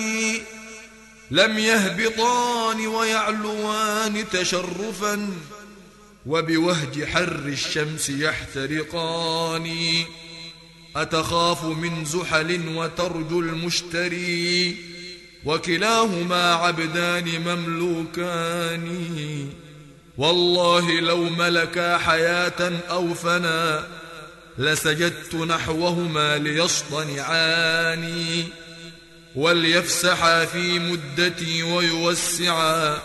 [1.30, 5.30] لم يهبطان ويعلوان تشرفا
[6.26, 9.76] وبوهج حر الشمس يحترقان.
[10.96, 14.95] أتخاف من زحل وترجو المشتري؟
[15.46, 18.86] وكلاهما عبدان مملوكان.
[20.18, 23.86] والله لو ملكا حياة أو فنا
[24.58, 28.44] لسجدت نحوهما ليصطنعان.
[29.36, 32.98] وليفسحا في مدتي ويوسعا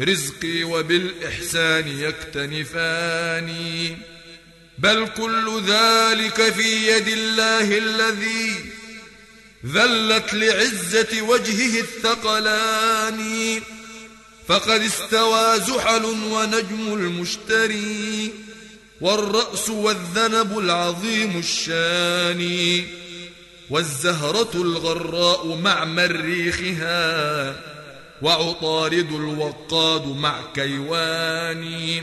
[0.00, 3.52] رزقي وبالإحسان يكتنفان.
[4.78, 8.72] بل كل ذلك في يد الله الذي
[9.66, 13.60] ذلت لعزة وجهه الثقلان.
[14.48, 18.32] فقد استوى زحل ونجم المشتري
[19.00, 22.82] والرأس والذنب العظيم الشان.
[23.70, 27.56] والزهرة الغراء مع مريخها
[28.22, 32.02] وعطارد الوقاد مع كيوان.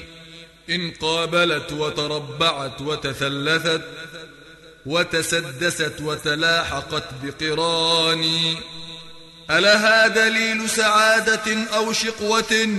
[0.70, 3.82] إن قابلت وتربعت وتثلثت
[4.86, 8.56] وتسدست وتلاحقت بقران
[9.52, 12.78] ألها دليل سعادة أو شقوة؟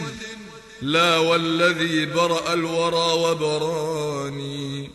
[0.82, 4.90] لا والذي برأ الورى وبراني.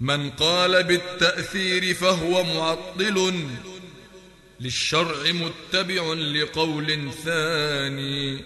[0.00, 3.44] من قال بالتأثير فهو معطل.
[4.60, 8.40] للشرع متبع لقول ثاني.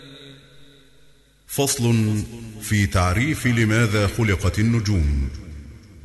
[1.47, 2.17] فصل
[2.63, 5.46] في تعريف لماذا خلقت النجوم.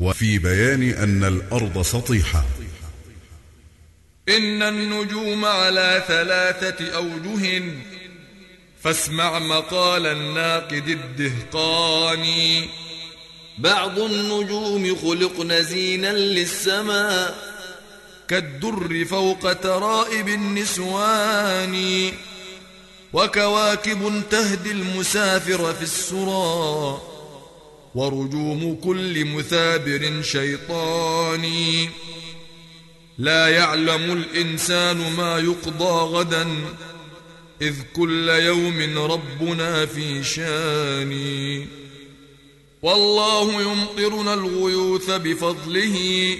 [0.02, 2.45] وفي بيان أن الأرض سطيحة.
[4.30, 7.64] إن النجوم على ثلاثة أوجه
[8.82, 12.70] فاسمع مقال الناقد الدهقاني.
[13.58, 17.36] بعض النجوم خلقن زينا للسماء
[18.28, 22.12] كالدر فوق ترائب النسوان
[23.14, 27.11] وكواكب تهدي المسافر في السرى.
[27.96, 31.89] ورجوم كل مثابر شيطاني
[33.18, 36.48] لا يعلم الإنسان ما يقضى غدا
[37.62, 41.14] إذ كل يوم ربنا في شان.
[42.82, 46.38] والله يمطرنا الغيوث بفضله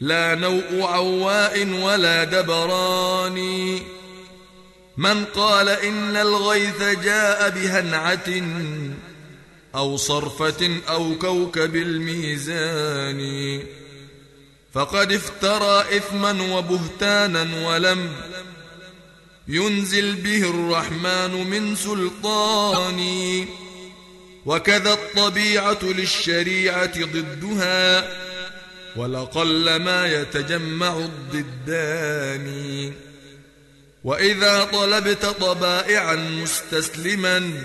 [0.00, 3.78] لا نوء عواء ولا دبران.
[4.96, 8.28] من قال إن الغيث جاء بهنعة
[9.74, 13.62] أو صرفة أو كوكب الميزان.
[14.72, 18.12] فقد افترى إثما وبهتانا ولم
[19.48, 23.00] ينزل به الرحمن من سلطان.
[24.46, 28.08] وكذا الطبيعة للشريعة ضدها
[28.96, 32.48] ولقل ما يتجمع الضدان.
[34.04, 37.62] وإذا طلبت طبائعا مستسلما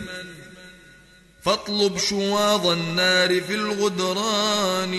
[1.45, 4.95] فاطلب شواظ النار في الغدران.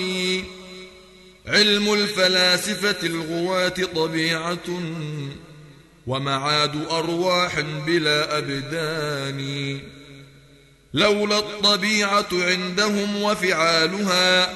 [1.47, 4.83] علم الفلاسفة الغواة طبيعة
[6.07, 9.81] ومعاد أرواح بلا أبدان.
[10.95, 14.55] لولا الطبيعة عندهم وفعالها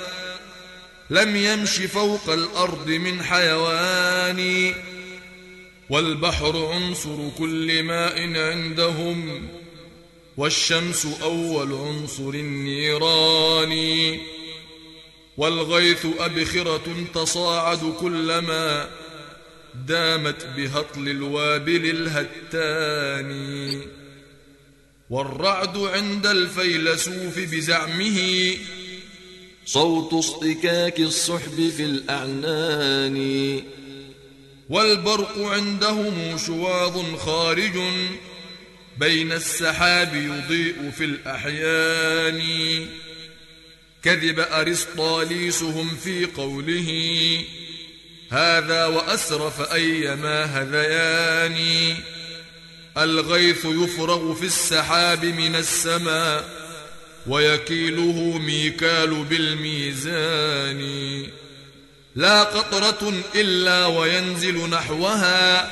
[1.10, 4.74] لم يمش فوق الأرض من حيوان.
[5.90, 9.48] والبحر عنصر كل ماء عندهم.
[10.38, 14.16] والشمس أول عنصر النيران.
[15.36, 18.90] والغيث أبخرة تصاعد كلما
[19.86, 23.80] دامت بهطل الوابل الهتان.
[25.10, 28.54] والرعد عند الفيلسوف بزعمه
[29.66, 33.60] صوت اصطكاك الصحب في الأعنان.
[34.70, 37.78] والبرق عندهم شواظ خارج
[38.98, 42.40] بين السحاب يضيء في الأحيان.
[44.02, 46.90] كذب أرسطاليسهم في قوله
[48.30, 51.94] هذا وأسرف أيما هذيان.
[52.98, 56.44] الغيث يفرغ في السحاب من السماء
[57.26, 60.82] ويكيله ميكال بالميزان.
[62.16, 65.70] لا قطرة إلا وينزل نحوها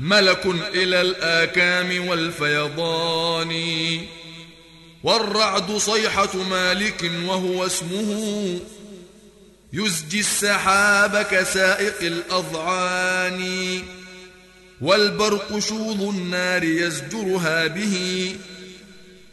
[0.00, 3.52] ملك إلى الآكام والفيضان.
[5.02, 8.60] والرعد صيحة مالك وهو اسمه.
[9.72, 13.82] يزجي السحاب كسائق الأضعان.
[14.80, 18.36] والبرق شوظ النار يزجرها به.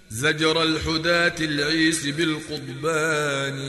[0.09, 3.59] زجر الحداة العيس بالقضبان.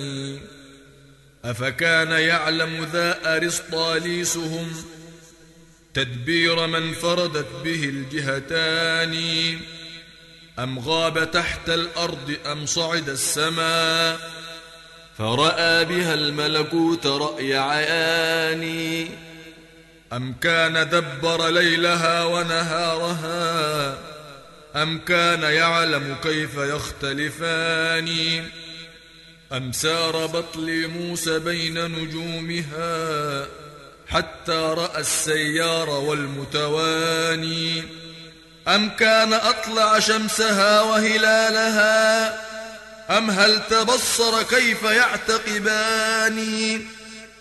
[1.45, 4.98] أفكان يعلم ذا أرسطاليسهم؟
[5.99, 9.15] تدبير من فردت به الجهتان
[10.59, 14.19] أم غاب تحت الأرض أم صعد السماء
[15.19, 18.65] فرأى بها الملكوت رأي عيان
[20.13, 23.99] أم كان دبر ليلها ونهارها
[24.77, 28.09] أم كان يعلم كيف يختلفان
[29.53, 33.47] أم سار بطل موسى بين نجومها
[34.09, 37.83] حتى رأى السيار والمتواني.
[38.69, 42.29] أم كان أطلع شمسها وهلالها؟
[43.19, 46.39] أم هل تبصر كيف يعتقبان؟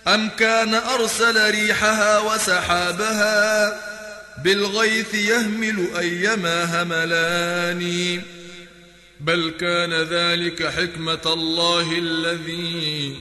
[0.07, 3.79] أم كان أرسل ريحها وسحابها؟
[4.43, 8.21] بالغيث يهمل أيما هملان.
[9.19, 13.17] بل كان ذلك حكمة الله الذي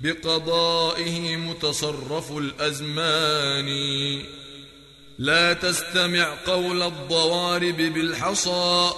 [0.00, 3.68] بقضائه متصرف الأزمان.
[5.18, 8.90] لا تستمع قول الضوارب بالحصى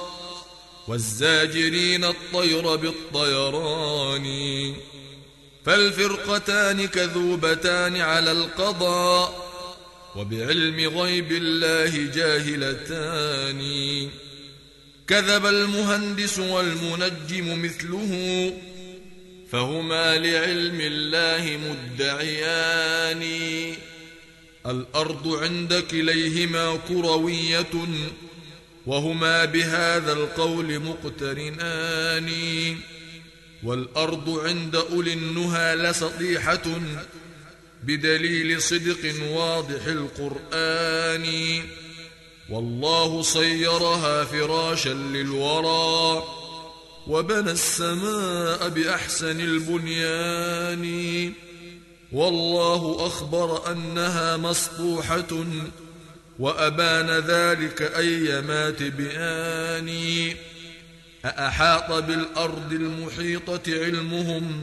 [0.88, 4.26] والزاجرين الطير بالطيران.
[5.64, 9.48] فالفرقتان كذوبتان على القضاء
[10.16, 13.60] وبعلم غيب الله جاهلتان.
[15.08, 18.52] كذب المهندس والمنجم مثله
[19.52, 23.22] فهما لعلم الله مدعيان.
[24.66, 27.66] الأرض عند كليهما كروية
[28.86, 32.30] وهما بهذا القول مقترنان.
[33.62, 36.80] والأرض عند أولي النهى لسطيحة
[37.84, 41.26] بدليل صدق واضح القرآن.
[42.50, 46.47] والله صيرها فراشا للورى.
[47.08, 51.32] وبنى السماء بأحسن البنيان.
[52.12, 55.44] والله أخبر أنها مسطوحة
[56.38, 59.88] وأبان ذلك أيما تبيان
[61.24, 64.62] أأحاط بالأرض المحيطة علمهم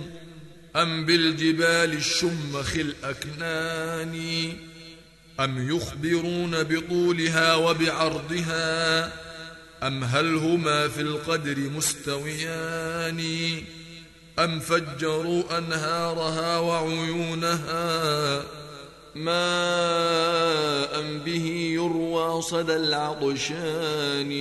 [0.75, 4.53] أم بالجبال الشمخ الأكنان؟
[5.39, 9.24] أم يخبرون بطولها وبعرضها؟
[9.83, 13.21] أم هل هما في القدر مستويان؟
[14.39, 18.43] أم فجروا أنهارها وعيونها؟
[19.15, 24.31] ماء به يروى صدى العطشان؟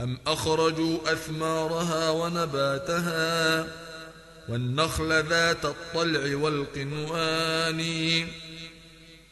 [0.00, 3.66] أم أخرجوا أثمارها ونباتها؟
[4.48, 7.80] والنخل ذات الطلع والقنوان؟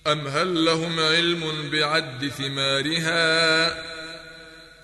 [0.07, 3.96] أم هل لهم علم بعد ثمارها؟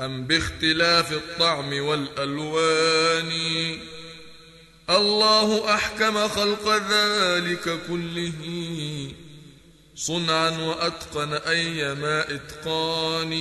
[0.04, 3.32] أم باختلاف الطعم والألوان؟
[4.90, 8.32] الله أحكم خلق ذلك كله
[9.96, 13.32] صنعا وأتقن أيما إتقان.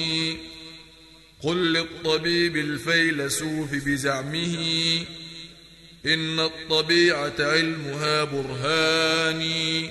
[1.43, 4.57] قل للطبيب الفيلسوف بزعمه
[6.05, 9.89] إن الطبيعة علمها برهاني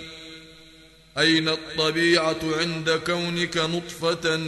[1.18, 4.40] أين الطبيعة عند كونك نطفة؟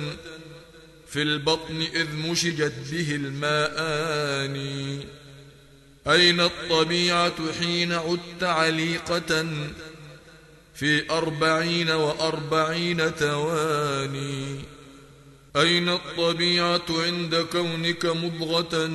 [1.12, 4.56] في البطن إذ مشجت به الماءان
[6.06, 9.46] أين الطبيعة حين عدت عليقة
[10.74, 14.60] في أربعين وأربعين تواني؟
[15.56, 18.90] أين الطبيعة عند كونك مضغة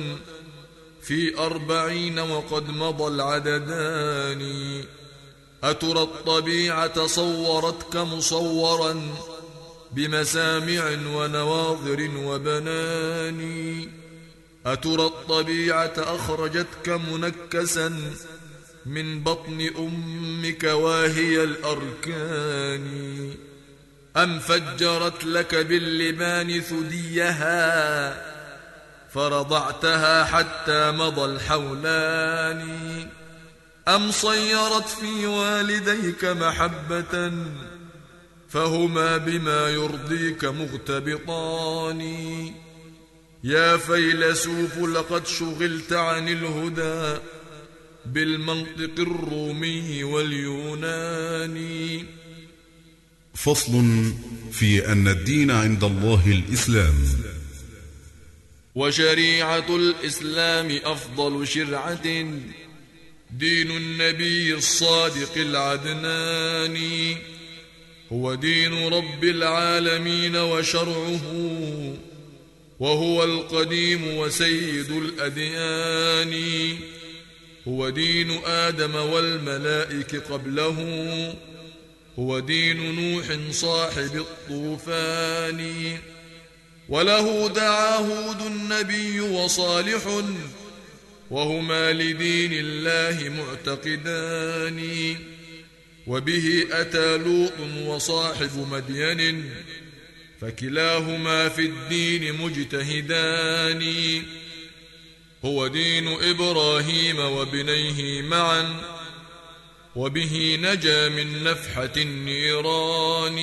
[1.02, 4.84] في أربعين وقد مضى العددان؟
[5.64, 9.14] أترى الطبيعة صورتك مصورا
[9.92, 13.40] بمسامع ونواظر وبنان.
[14.66, 18.00] أترى الطبيعة أخرجتك منكسا
[18.86, 22.86] من بطن أمك واهي الأركان.
[24.16, 28.22] أم فجرت لك باللبان ثديها
[29.14, 32.68] فرضعتها حتى مضى الحولان.
[33.88, 37.32] أم صيرت في والديك محبة
[38.48, 42.00] فهما بما يرضيك مغتبطان.
[43.44, 47.18] يا فيلسوف لقد شغلت عن الهدى
[48.06, 52.04] بالمنطق الرومي واليوناني
[53.34, 54.12] فصل
[54.52, 56.94] في أن الدين عند الله الإسلام.
[58.74, 62.24] وشريعة الإسلام أفضل شرعة.
[63.30, 67.16] دين النبي الصادق العدناني
[68.12, 71.20] هو دين رب العالمين وشرعه
[72.80, 76.34] وهو القديم وسيد الأديان.
[77.68, 80.78] هو دين آدم والملائك قبله.
[82.18, 85.98] هو دين نوح صاحب الطوفان.
[86.88, 90.22] وله دعا هود النبي وصالح
[91.30, 94.80] وهما لدين الله معتقدان.
[96.08, 99.50] وبه أتى لوط وصاحب مدين
[100.40, 104.22] فكلاهما في الدين مجتهدان.
[105.44, 108.76] هو دين إبراهيم وبنيه معا
[109.96, 113.40] وبه نجا من نفحة النيران.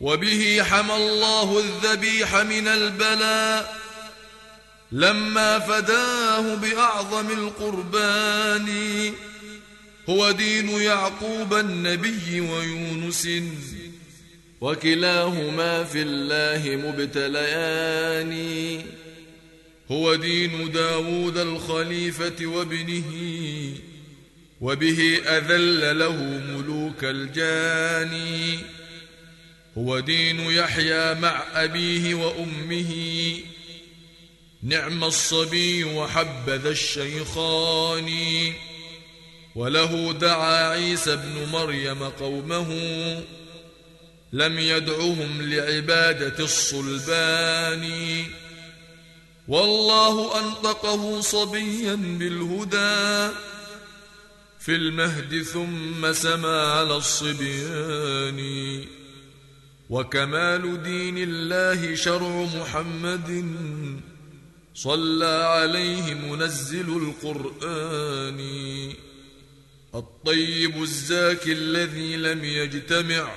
[0.00, 3.76] وبه حمى الله الذبيح من البلاء.
[4.92, 8.68] لما فداه بأعظم القربان.
[10.08, 13.28] هو دين يعقوب النبي ويونس
[14.60, 18.34] وكلاهما في الله مبتليان.
[19.90, 23.12] هو دين داود الخليفة وابنه
[24.60, 28.58] وبه أذل له ملوك الجاني
[29.78, 32.92] هو دين يحيى مع أبيه وأمه.
[34.62, 38.10] نعم الصبي وحبذا الشيخان.
[39.54, 42.70] وله دعا عيسى ابن مريم قومه
[44.32, 48.24] لم يدعهم لعبادة الصلبان.
[49.48, 53.34] والله أنطقه صبيا بالهدى
[54.60, 58.40] في المهد ثم سما على الصبيان.
[59.90, 63.54] وكمال دين الله شرع محمد
[64.74, 68.93] صلى عليه منزل القرآن.
[69.94, 73.32] الطيب الزاكي الذي لم يجتمع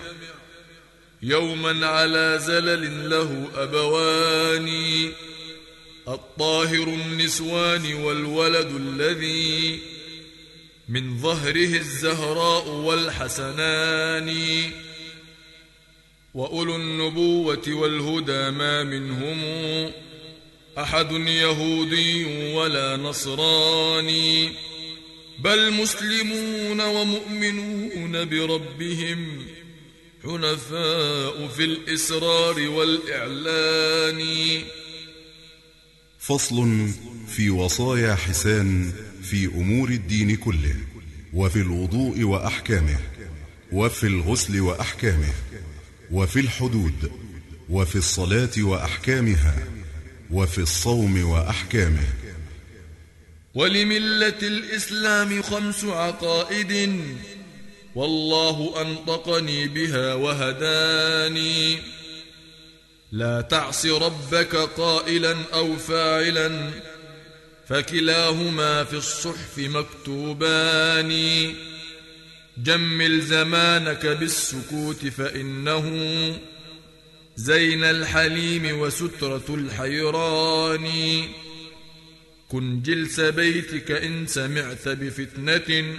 [1.21, 4.69] يوما على زلل له أبوان
[6.07, 9.79] الطاهر النسوان والولد الذي
[10.89, 14.35] من ظهره الزهراء والحسنان.
[16.33, 19.39] وأولو النبوة والهدى ما منهم
[20.77, 24.66] أحد يهودي ولا نصراني.
[25.39, 29.45] بل مسلمون ومؤمنون بربهم.
[30.23, 34.23] حنفاء في الإسرار والإعلان.
[36.19, 36.89] فصل
[37.27, 40.75] في وصايا حسان في أمور الدين كله
[41.33, 42.99] وفي الوضوء وأحكامه
[43.71, 45.33] وفي الغسل وأحكامه
[46.11, 47.11] وفي الحدود
[47.69, 49.67] وفي الصلاة وأحكامها
[50.31, 52.07] وفي الصوم وأحكامه.
[53.57, 57.01] ولملة الإسلام خمس عقائد
[57.95, 61.77] والله أنطقني بها وهداني.
[63.11, 66.69] لا تعص ربك قائلا أو فاعلا
[67.67, 71.11] فكلاهما في الصحف مكتوبان.
[72.57, 75.85] جمل زمانك بالسكوت فإنه
[77.35, 80.87] زين الحليم وسترة الحيران.
[82.51, 85.97] كن جلس بيتك إن سمعت بفتنة.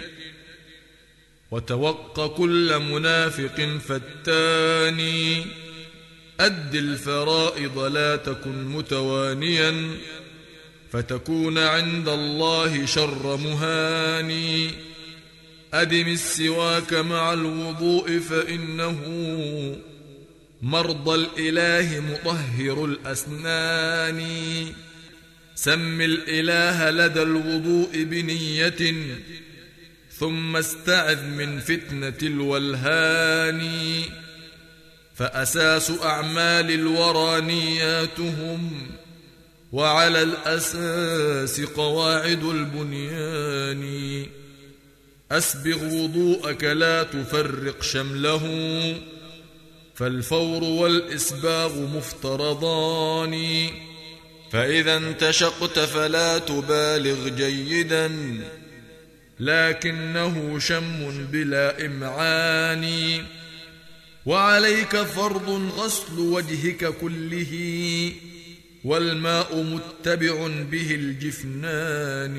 [1.51, 5.47] وتوق كل منافق فتاني.
[6.41, 9.91] أد الفرائض لا تكن متوانيا.
[10.93, 14.71] فتكون عند الله شر مهاني.
[15.75, 19.01] أدم السواك مع الوضوء فإنه
[20.63, 24.29] مرضى الإله مطهر الأسنان.
[25.61, 28.95] سم الإله لدى الوضوء بنية
[30.19, 33.71] ثم استعذ من فتنة الولهان.
[35.15, 38.91] فأساس أعمال الورى نياتهم
[39.73, 44.27] وعلى الأساس قواعد البنيان.
[45.31, 48.45] أسبغ وضوءك لا تفرق شمله
[49.95, 53.69] فالفور والإسباغ مفترضان.
[54.53, 58.11] فإذا انتشقت فلا تبالغ جيدا
[59.41, 63.25] لكنه شم بلا إمعان.
[64.27, 67.53] وعليك فرض غسل وجهك كله
[68.85, 72.37] والماء متبع به الجفنان.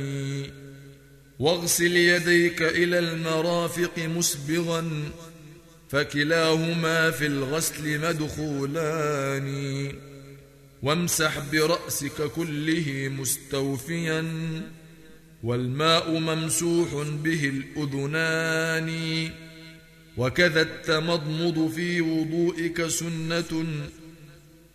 [1.39, 5.11] واغسل يديك إلى المرافق مسبغا
[5.89, 10.08] فكلاهما في الغسل مدخولان.
[10.83, 14.25] وامسح برأسك كله مستوفيا
[15.43, 16.89] والماء ممسوح
[17.23, 18.89] به الأذنان
[20.17, 23.65] وكذا التمضمض في وضوئك سنة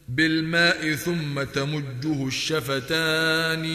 [0.08, 3.66] بالماء ثم تمجه الشفتان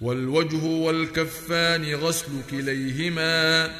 [0.00, 3.70] والوجه والكفان غسل كليهما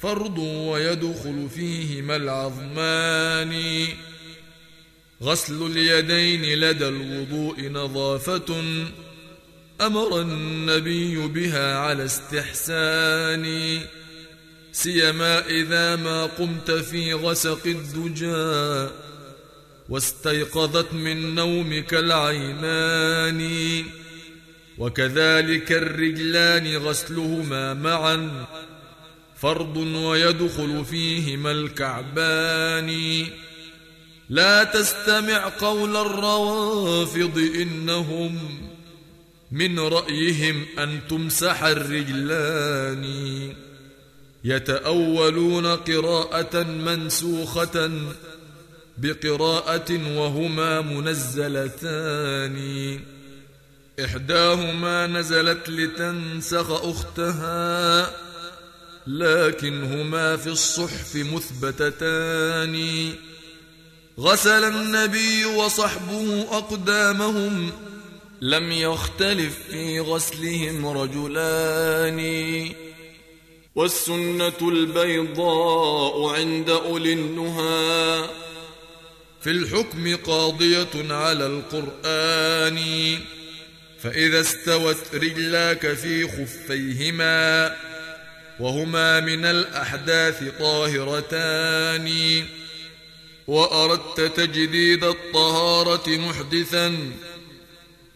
[0.00, 3.86] فرض ويدخل فيهما العظمان
[5.22, 8.64] غسل اليدين لدى الوضوء نظافة.
[9.80, 13.80] أمر النبي بها على استحسان
[14.72, 18.92] سيما إذا ما قمت في غسق الدجى
[19.88, 23.84] واستيقظت من نومك العينان.
[24.78, 28.46] وكذلك الرجلان غسلهما معا
[29.36, 33.26] فرض ويدخل فيهما الكعبان.
[34.28, 38.60] لا تستمع قول الروافض إنهم
[39.52, 43.04] من رأيهم أن تمسح الرجلان.
[44.44, 47.90] يتأولون قراءة منسوخة
[48.98, 52.58] بقراءة وهما منزلتان.
[54.04, 58.10] إحداهما نزلت لتنسخ أختها
[59.06, 63.12] لكن هما في الصحف مثبتتان.
[64.20, 67.72] غسل النبي وصحبه أقدامهم.
[68.40, 72.70] لم يختلف في غسلهم رجلان.
[73.74, 78.28] والسنة البيضاء عند أولي النهى.
[79.40, 83.18] في الحكم قاضية على القرآن.
[84.02, 87.76] فإذا استوت رجلاك في خفيهما
[88.60, 92.44] وهما من الأحداث طاهرتان.
[93.46, 96.96] وأردت تجديد الطهارة محدثا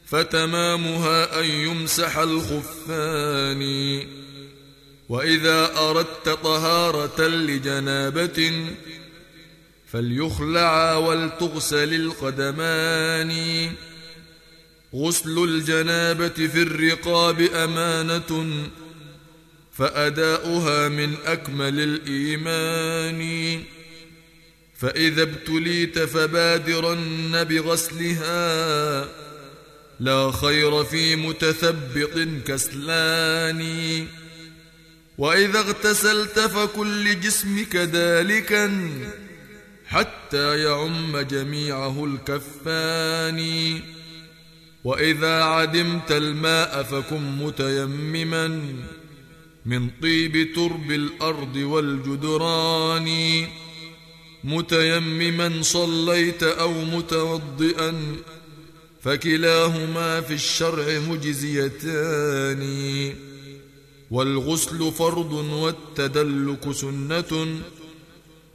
[0.07, 3.63] فتمامها أن يمسح الخفان.
[5.09, 8.67] وإذا أردت طهارة لجنابة
[9.93, 13.73] فليخلعا ولتغسل القدمان.
[14.95, 18.69] غسل الجنابة في الرقاب أمانة
[19.73, 23.63] فأداؤها من أكمل الإيمان.
[24.79, 29.09] فإذا ابتليت فبادرن بغسلها.
[30.01, 33.63] لا خير في متثبط كسلان.
[35.19, 38.91] وإذا اغتسلت فكن لجسمك دالكا
[39.87, 43.81] حتى يعم جميعه الكفان.
[44.85, 48.63] وإذا عدمت الماء فكن متيمما
[49.67, 53.09] من طيب ترب الأرض والجدران.
[54.45, 58.17] متيمما صليت أو متوضئا
[59.03, 62.63] فكلاهما في الشرع مجزيتان.
[64.11, 67.61] والغسل فرض والتدلك سنة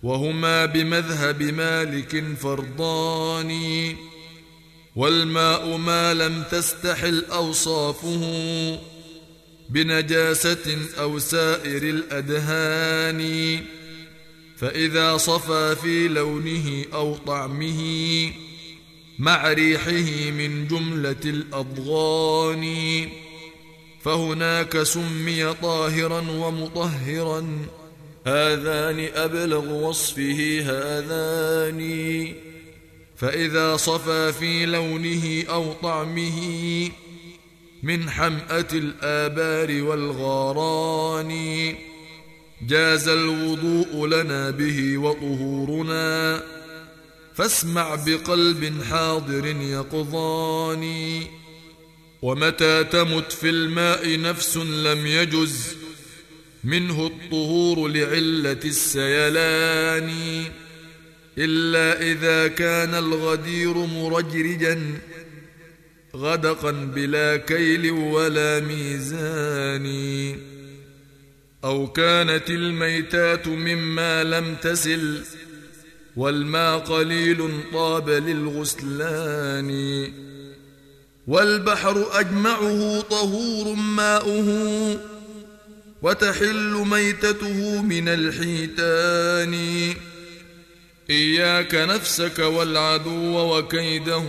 [0.03, 3.51] وهما بمذهب مالك فرضان.
[4.95, 8.23] والماء ما لم تستحل أوصافه
[9.69, 13.59] بنجاسة أو سائر الأدهان.
[14.57, 17.81] فإذا صفى في لونه أو طعمه
[19.19, 22.65] مع ريحه من جملة الأضغان
[24.03, 27.65] فهناك سمي طاهرا ومطهرا.
[28.27, 32.33] هذان أبلغ وصفه هذان.
[33.15, 36.39] فإذا صفى في لونه أو طعمه
[37.83, 41.33] من حمأة الآبار والغاران.
[42.67, 46.43] جاز الوضوء لنا به وطهورنا.
[47.33, 51.23] فاسمع بقلب حاضر يقظان
[52.21, 55.75] ومتى تمت في الماء نفس لم يجز
[56.63, 60.11] منه الطهور لعلة السيلان.
[61.37, 64.99] إلا إذا كان الغدير مرجرجا
[66.15, 70.52] غدقا بلا كيل ولا ميزان.
[71.63, 75.21] أو كانت الميتات مما لم تسل
[76.15, 79.71] والماء قليل طاب للغسلان.
[81.27, 84.99] والبحر أجمعه طهور ماؤه
[86.01, 89.55] وتحل ميتته من الحيتان.
[91.09, 94.23] إياك نفسك والعدو وكيده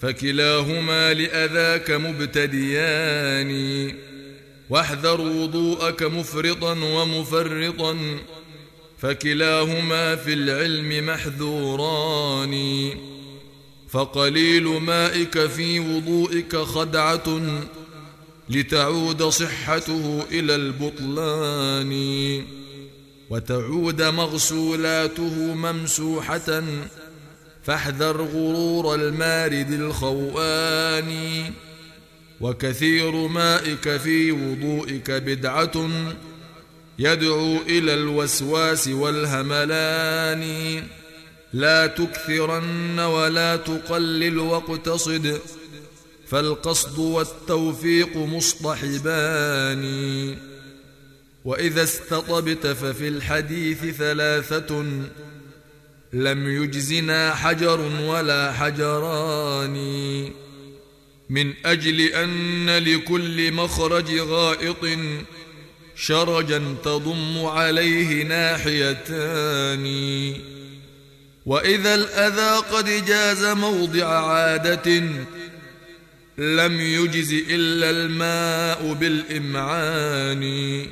[0.00, 3.52] فكلاهما لأذاك مبتديان.
[4.70, 7.96] واحذر وضوءك مفرطا ومفرطا
[8.98, 12.90] فكلاهما في العلم محذوران.
[13.88, 17.40] فقليل مائك في وضوئك خدعة
[18.48, 21.92] لتعود صحته إلى البطلان.
[23.30, 26.62] وتعود مغسولاته ممسوحة
[27.62, 31.42] فاحذر غرور المارد الخوان.
[32.40, 35.90] وكثير مائك في وضوئك بدعة
[36.98, 40.82] يدعو إلى الوسواس والهملان.
[41.52, 45.40] لا تكثرن ولا تقلل واقتصد
[46.28, 49.84] فالقصد والتوفيق مصطحبان.
[51.44, 54.84] وإذا استطبت ففي الحديث ثلاثة
[56.12, 59.76] لم يجزنا حجر ولا حجران.
[61.30, 64.98] من أجل أن لكل مخرج غائط
[65.96, 69.86] شرجا تضم عليه ناحيتان.
[71.46, 75.02] وإذا الأذى قد جاز موضع عادة
[76.38, 80.86] لم يجز إلا الماء بالإمعان.